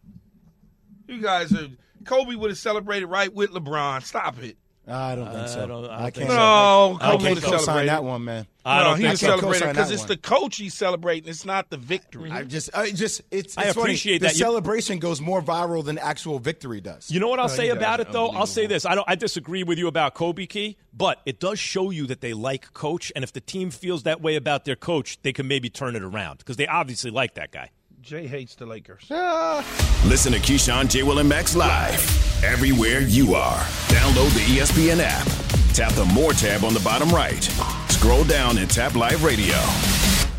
[1.07, 1.67] You guys are.
[2.05, 4.01] Kobe would have celebrated right with LeBron.
[4.03, 4.57] Stop it.
[4.87, 5.63] I don't think so.
[5.63, 6.15] I don't- I I don't can't.
[6.15, 7.05] think No, so.
[7.07, 8.45] I can't co-sign that one, man.
[8.63, 9.25] I no, don't he think was so.
[9.27, 10.07] celebrating co-sign because it's one.
[10.09, 11.29] the coach he's celebrating.
[11.29, 12.31] It's not the victory.
[12.31, 13.57] I just, I just, it's.
[13.57, 13.81] I it's funny.
[13.83, 14.33] appreciate The that.
[14.33, 17.09] You- celebration goes more viral than actual victory does.
[17.09, 18.07] You know what I'll No, say about does.
[18.07, 18.27] it though?
[18.29, 18.85] I'll say this.
[18.85, 22.21] I don't I disagree with you about Kobe Key, but it does show you that
[22.21, 25.47] they like coach and if the team feels that way about their coach, they can
[25.47, 27.69] maybe turn it around because they obviously like that guy.
[28.05, 29.07] Jay hates the Lakers.
[29.09, 29.65] Ah.
[30.05, 31.01] Listen to Keyshawn, J.
[31.01, 33.57] Will, and Max live everywhere you are.
[33.87, 35.25] Download the ESPN app.
[35.73, 37.41] Tap the More tab on the bottom right.
[37.89, 39.55] Scroll down and tap Live Radio.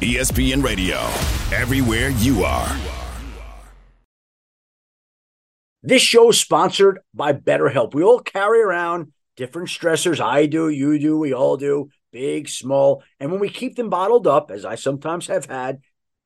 [0.00, 0.98] ESPN Radio,
[1.52, 2.68] everywhere you are.
[5.82, 7.94] This show is sponsored by BetterHelp.
[7.94, 10.20] We all carry around different stressors.
[10.20, 13.02] I do, you do, we all do, big, small.
[13.18, 15.80] And when we keep them bottled up, as I sometimes have had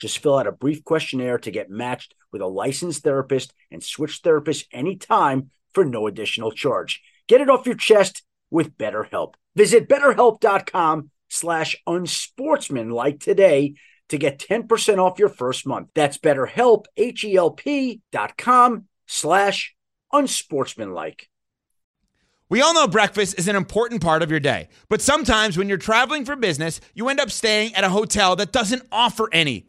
[0.00, 4.22] Just fill out a brief questionnaire to get matched with a licensed therapist and switch
[4.22, 7.02] therapists anytime for no additional charge.
[7.28, 9.34] Get it off your chest with BetterHelp.
[9.54, 13.74] Visit betterhelp.com slash unsportsmanlike today
[14.08, 15.88] to get 10% off your first month.
[15.94, 19.74] That's betterhelp, H-E-L-P dot com slash
[20.12, 21.28] unsportsmanlike.
[22.48, 25.78] We all know breakfast is an important part of your day, but sometimes when you're
[25.78, 29.68] traveling for business, you end up staying at a hotel that doesn't offer any.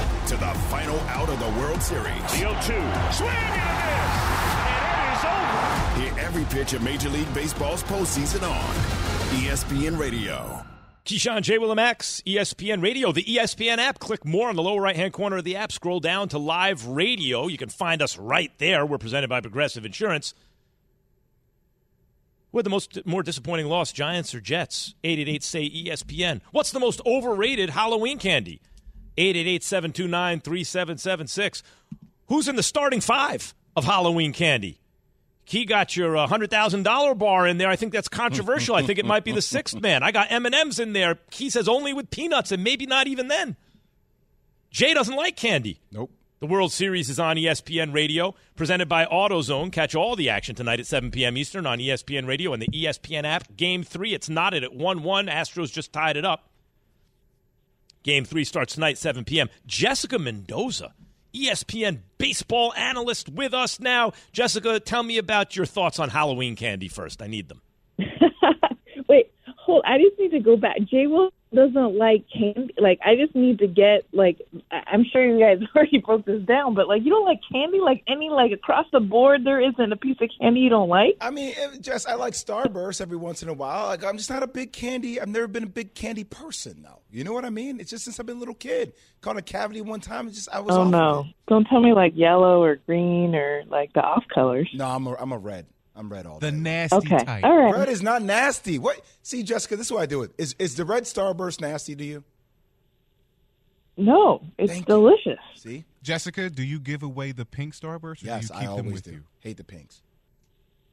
[0.31, 2.21] To the final out of the World Series.
[2.21, 2.57] The 0 2.
[2.61, 4.13] Swing and a miss.
[4.71, 5.99] And it is over.
[5.99, 8.73] Hear every pitch of Major League Baseball's postseason on
[9.41, 10.65] ESPN Radio.
[11.03, 11.57] Keyshawn J.
[11.57, 13.99] Willimax, ESPN Radio, the ESPN app.
[13.99, 15.69] Click more on the lower right hand corner of the app.
[15.73, 17.47] Scroll down to live radio.
[17.47, 18.85] You can find us right there.
[18.85, 20.33] We're presented by Progressive Insurance.
[22.53, 24.95] Who had the most more disappointing loss, Giants or Jets?
[25.03, 26.39] 888 say ESPN.
[26.51, 28.61] What's the most overrated Halloween candy?
[29.21, 31.63] 888 729 3776.
[32.27, 34.79] Who's in the starting five of Halloween candy?
[35.45, 37.69] Key got your uh, hundred thousand dollar bar in there.
[37.69, 38.75] I think that's controversial.
[38.75, 40.01] I think it might be the sixth man.
[40.01, 41.15] I got M and M's in there.
[41.29, 43.57] Key says only with peanuts, and maybe not even then.
[44.69, 45.81] Jay doesn't like candy.
[45.91, 46.11] Nope.
[46.39, 49.71] The World Series is on ESPN Radio, presented by AutoZone.
[49.71, 51.37] Catch all the action tonight at 7 p.m.
[51.37, 53.55] Eastern on ESPN Radio and the ESPN app.
[53.57, 55.27] Game three, it's knotted at 1 1.
[55.27, 56.49] Astros just tied it up.
[58.03, 59.49] Game three starts tonight, 7 p.m.
[59.65, 60.93] Jessica Mendoza,
[61.35, 64.13] ESPN baseball analyst, with us now.
[64.31, 67.21] Jessica, tell me about your thoughts on Halloween candy first.
[67.21, 67.61] I need them.
[69.07, 69.83] Wait, hold.
[69.85, 70.77] I just need to go back.
[70.83, 72.73] Jay Will doesn't like candy.
[72.77, 74.41] Like, I just need to get like.
[74.71, 77.79] I'm sure you guys already broke this down, but like, you don't like candy.
[77.79, 81.17] Like any like across the board, there isn't a piece of candy you don't like.
[81.21, 83.87] I mean, Jess, I like Starburst every once in a while.
[83.87, 85.19] Like, I'm just not a big candy.
[85.19, 87.01] I've never been a big candy person, though.
[87.11, 87.79] You know what I mean?
[87.79, 88.93] It's just since I've been a little kid.
[89.21, 90.27] Caught a cavity one time.
[90.27, 90.75] It's just I was.
[90.75, 91.25] Oh no!
[91.47, 94.69] Don't tell me like yellow or green or like the off colors.
[94.73, 95.65] No, I'm a, I'm a red.
[95.95, 96.49] I'm red all day.
[96.51, 97.43] The nasty Okay, type.
[97.43, 97.75] all right.
[97.75, 98.79] Red is not nasty.
[98.79, 99.01] What?
[99.23, 100.31] See, Jessica, this is what I do it.
[100.37, 102.23] Is is the red Starburst nasty to you?
[103.97, 104.95] No, it's Thank you.
[104.95, 105.39] delicious.
[105.55, 105.83] See?
[106.01, 108.85] Jessica, do you give away the pink starburst or Yes, do you I keep them
[108.85, 109.11] always with do.
[109.11, 109.23] you?
[109.39, 110.01] Hate the pinks.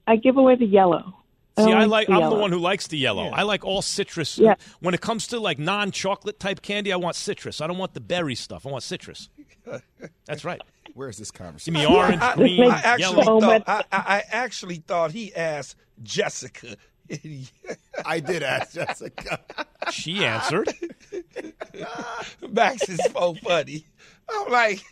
[0.07, 1.15] I give away the yellow.
[1.59, 2.07] See, I like.
[2.09, 2.37] the I'm yellow.
[2.37, 3.29] the one who likes the yellow.
[3.31, 4.39] I like all citrus.
[4.39, 4.55] Yeah.
[4.81, 7.61] When it comes to like non-chocolate type candy, I want citrus.
[7.61, 8.65] I don't want the berry stuff.
[8.67, 9.29] I want citrus.
[10.27, 10.61] That's right.
[10.95, 11.75] Where is this conversation?
[11.75, 13.41] Give me orange, I, green, I actually yellow.
[13.41, 16.77] thought I, I I actually thought he asked Jessica.
[18.05, 19.41] I did ask Jessica.
[19.91, 20.69] She answered.
[22.51, 23.87] Max is so funny.
[24.29, 24.83] I'm like,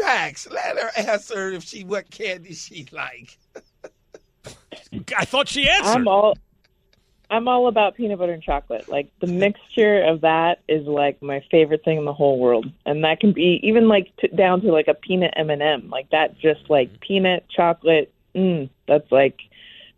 [0.00, 3.38] Max, let her answer if she what candy she like.
[5.16, 5.90] I thought she answered.
[5.98, 6.38] I'm all
[7.32, 8.90] I'm all about peanut butter and chocolate.
[8.90, 13.02] Like the mixture of that is like my favorite thing in the whole world, and
[13.04, 16.10] that can be even like t- down to like a peanut M and m Like
[16.10, 18.12] that, just like peanut chocolate.
[18.36, 19.38] Mm, that's like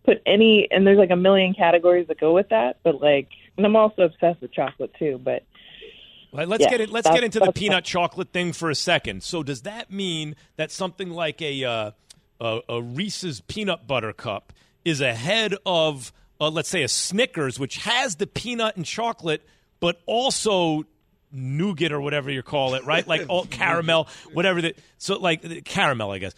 [0.05, 2.79] put any and there's like a million categories that go with that.
[2.85, 5.21] But like, and I'm also obsessed with chocolate too.
[5.23, 5.43] But
[6.33, 6.91] let's Yeah, get it.
[6.91, 9.25] Let's get into the peanut chocolate thing for a second.
[9.25, 11.91] So, does that mean that something like a uh,
[12.41, 14.53] a, a Reese's peanut butter cup
[14.85, 19.47] is ahead of, uh, let's say, a Snickers, which has the peanut and chocolate,
[19.81, 20.85] but also
[21.33, 23.07] nougat or whatever you call it, right?
[23.07, 24.79] Like all caramel, whatever that.
[24.99, 26.35] So, like uh, caramel, I guess.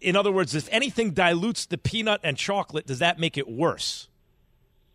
[0.00, 4.08] In other words, if anything dilutes the peanut and chocolate, does that make it worse?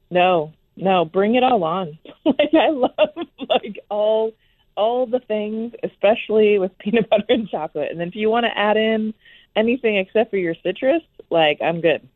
[0.10, 1.98] No, no, bring it all on.
[2.26, 4.32] like I love like all
[4.76, 7.92] all the things, especially with peanut butter and chocolate.
[7.92, 9.14] And then if you want to add in
[9.56, 12.08] anything except for your citrus, like I'm good.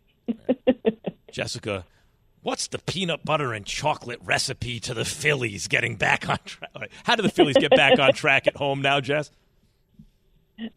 [1.31, 1.85] Jessica,
[2.45, 6.91] what's the peanut butter and chocolate recipe to the Phillies getting back on track?
[7.03, 9.31] How do the Phillies get back on track at home now, Jess?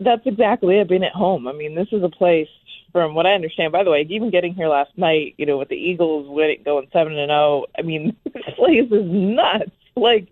[0.00, 0.88] That's exactly it.
[0.88, 1.46] Being at home.
[1.46, 2.48] I mean, this is a place.
[2.90, 5.68] From what I understand, by the way, even getting here last night, you know, with
[5.68, 7.66] the Eagles winning, going seven and zero.
[7.78, 9.70] I mean, this place is nuts.
[9.94, 10.28] Like,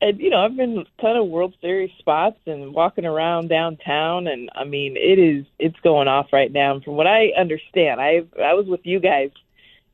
[0.00, 4.28] and you know, I've been a ton of World Series spots and walking around downtown,
[4.28, 6.78] and I mean, it is it's going off right now.
[6.78, 9.32] From what I understand, I I was with you guys,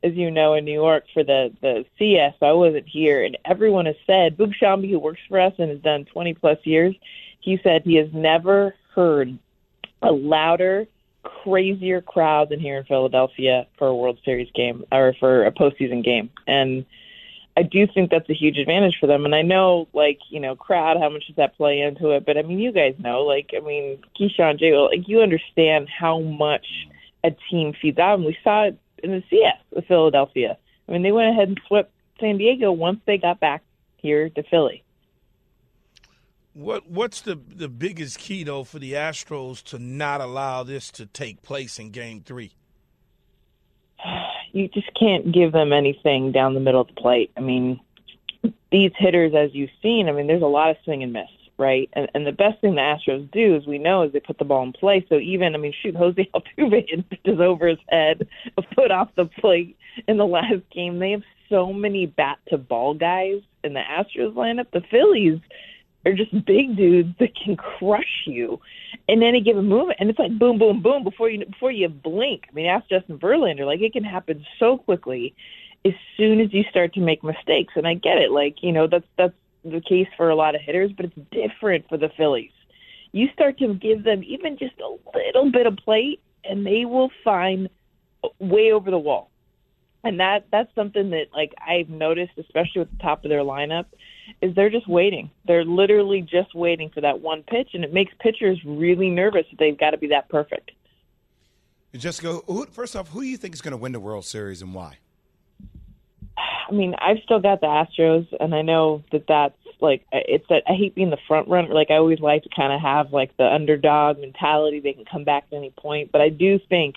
[0.03, 2.35] as you know, in New York for the the CS.
[2.43, 5.81] I wasn't here, and everyone has said Boog Sciambi, who works for us and has
[5.81, 6.95] done 20 plus years,
[7.41, 9.39] he said he has never heard
[10.03, 10.87] a louder,
[11.23, 16.05] crazier crowd than here in Philadelphia for a World Series game or for a postseason
[16.05, 16.85] game, and
[17.59, 19.25] I do think that's a huge advantage for them.
[19.25, 22.25] And I know, like, you know, crowd, how much does that play into it?
[22.25, 24.77] But I mean, you guys know, like, I mean, Keyshawn J.
[24.77, 26.67] Like, you understand how much
[27.25, 28.15] a team feeds out.
[28.15, 30.57] And we saw it in the CS with Philadelphia.
[30.89, 33.63] I mean, they went ahead and swept San Diego once they got back
[33.97, 34.83] here to Philly.
[36.55, 41.07] What What's the the biggest key though for the Astros to not allow this to
[41.07, 42.53] take place in Game Three?
[44.53, 47.31] You just can't give them anything down the middle of the plate.
[47.37, 47.81] I mean,
[48.73, 51.29] these hitters, as you've seen, I mean, there's a lot of swing and miss,
[51.59, 51.91] right?
[51.93, 54.45] And, and the best thing the Astros do, as we know, is they put the
[54.45, 55.05] ball in play.
[55.09, 59.27] So even, I mean, shoot, Jose Altuve is over his head, a foot off the
[59.27, 60.99] plate in the last game.
[60.99, 64.71] They have so many bat to ball guys in the Astros lineup.
[64.73, 65.41] The Phillies
[66.07, 68.61] are just big dudes that can crush you
[69.09, 72.45] in any given movement, and it's like boom, boom, boom before you before you blink.
[72.49, 73.67] I mean, ask Justin Verlander.
[73.67, 75.35] Like it can happen so quickly
[75.85, 77.75] as soon as you start to make mistakes.
[77.77, 78.31] And I get it.
[78.31, 79.35] Like you know that's that's
[79.71, 82.53] the case for a lot of hitters, but it's different for the Phillies.
[83.13, 87.11] You start to give them even just a little bit of plate, and they will
[87.25, 87.69] find
[88.39, 89.31] way over the wall.
[90.05, 93.87] And that that's something that like I've noticed, especially at the top of their lineup,
[94.41, 95.31] is they're just waiting.
[95.47, 99.59] They're literally just waiting for that one pitch, and it makes pitchers really nervous that
[99.59, 100.71] they've got to be that perfect.
[101.95, 104.63] Jessica, who, first off, who do you think is going to win the World Series
[104.63, 104.99] and why?
[106.37, 110.65] I mean, I've still got the Astros, and I know that that's like it's that
[110.69, 111.73] I hate being the front runner.
[111.73, 114.81] Like I always like to kind of have like the underdog mentality.
[114.81, 116.97] They can come back at any point, but I do think,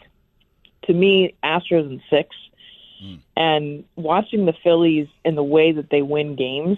[0.84, 2.36] to me, Astros in six,
[3.04, 3.20] mm.
[3.36, 6.78] and watching the Phillies in the way that they win games,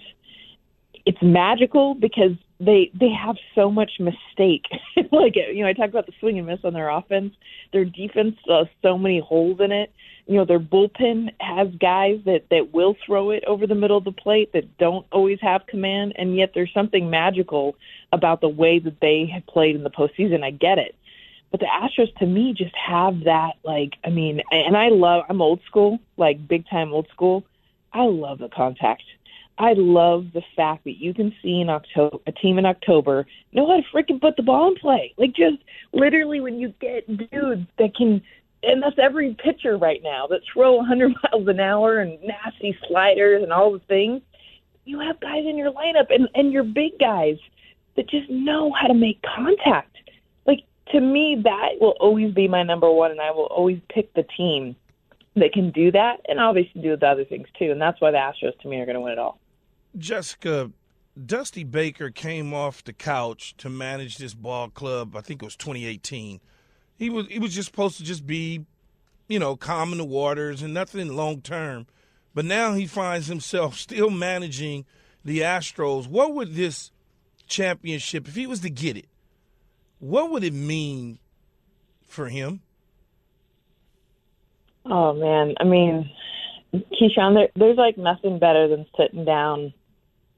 [1.05, 4.65] it's magical because they they have so much mistake.
[5.11, 7.33] like you know, I talked about the swing and miss on their offense.
[7.71, 9.91] Their defense has so many holes in it
[10.27, 14.03] you know their bullpen has guys that that will throw it over the middle of
[14.03, 17.75] the plate that don't always have command, and yet there's something magical
[18.11, 20.43] about the way that they have played in the postseason.
[20.43, 20.95] I get it,
[21.51, 25.41] but the Astros to me just have that like I mean, and I love I'm
[25.41, 27.43] old school, like big time old school.
[27.91, 29.03] I love the contact.
[29.57, 33.67] I love the fact that you can see in October a team in October know
[33.67, 35.13] how to freaking put the ball in play.
[35.17, 35.57] Like just
[35.91, 38.21] literally when you get dudes that can
[38.63, 43.43] and that's every pitcher right now that throw 100 miles an hour and nasty sliders
[43.43, 44.21] and all the things.
[44.85, 47.37] You have guys in your lineup and and your big guys
[47.95, 49.95] that just know how to make contact.
[50.45, 54.13] Like to me, that will always be my number one, and I will always pick
[54.13, 54.75] the team
[55.35, 57.71] that can do that, and obviously do the other things too.
[57.71, 59.39] And that's why the Astros, to me, are going to win it all.
[59.97, 60.71] Jessica,
[61.25, 65.15] Dusty Baker came off the couch to manage this ball club.
[65.15, 66.39] I think it was 2018
[66.97, 68.65] he was he was just supposed to just be,
[69.27, 71.87] you know, calm in the waters and nothing long term.
[72.33, 74.85] But now he finds himself still managing
[75.23, 76.07] the Astros.
[76.07, 76.91] What would this
[77.47, 79.07] championship, if he was to get it,
[79.99, 81.19] what would it mean
[82.07, 82.61] for him?
[84.85, 86.09] Oh man, I mean,
[86.73, 89.73] Keyshawn, there, there's like nothing better than sitting down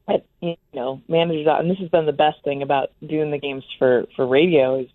[0.08, 3.64] at you know managers, and this has been the best thing about doing the games
[3.78, 4.88] for for radio is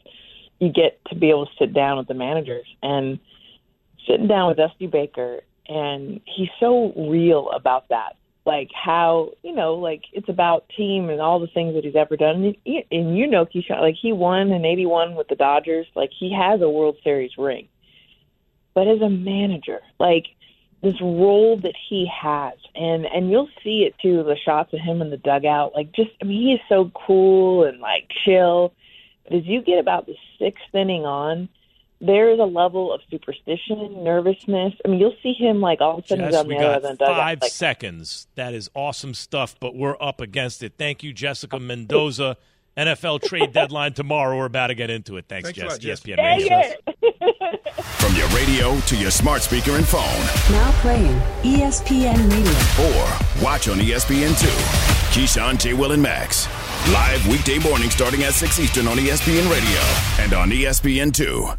[0.62, 3.20] you get to be able to sit down with the managers and
[4.08, 8.16] sitting down with Dusty Baker and he's so real about that.
[8.46, 12.18] Like how you know, like it's about team and all the things that he's ever
[12.18, 12.56] done.
[12.66, 15.86] And, and you know, Keyshawn, like he won in '81 with the Dodgers.
[15.96, 17.68] Like he has a World Series ring,
[18.74, 20.26] but as a manager, like
[20.82, 24.24] this role that he has, and and you'll see it too.
[24.24, 27.66] The shots of him in the dugout, like just I mean, he is so cool
[27.66, 28.74] and like chill
[29.24, 31.50] but as you get about the sixth inning on,
[32.00, 34.74] there is a level of superstition, nervousness.
[34.84, 36.66] I mean, you'll see him like all of a sudden Jess, he's on we the
[36.68, 37.00] other end.
[37.00, 38.28] Five five like, seconds.
[38.36, 40.74] That is awesome stuff, but we're up against it.
[40.78, 42.38] Thank you, Jessica Mendoza.
[42.78, 44.38] NFL trade deadline tomorrow.
[44.38, 45.26] We're about to get into it.
[45.28, 46.06] Thanks, Thanks Jess.
[46.06, 46.62] lot, ESPN Dang Radio.
[48.00, 50.02] From your radio to your smart speaker and phone,
[50.52, 52.88] Now playing ESPN Radio.
[52.88, 54.91] or watch on E ESPN2.
[55.12, 55.74] Keyshawn, J.
[55.74, 56.48] Will, and Max.
[56.94, 61.58] Live weekday morning starting at 6 Eastern on ESPN Radio and on E ESPN2.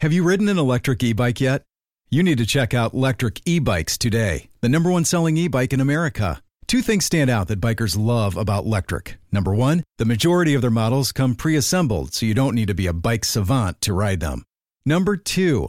[0.00, 1.62] Have you ridden an electric e bike yet?
[2.10, 5.72] You need to check out Lectric E Bikes today, the number one selling e bike
[5.72, 6.42] in America.
[6.66, 9.14] Two things stand out that bikers love about Lectric.
[9.30, 12.74] Number one, the majority of their models come pre assembled, so you don't need to
[12.74, 14.42] be a bike savant to ride them.
[14.84, 15.68] Number two,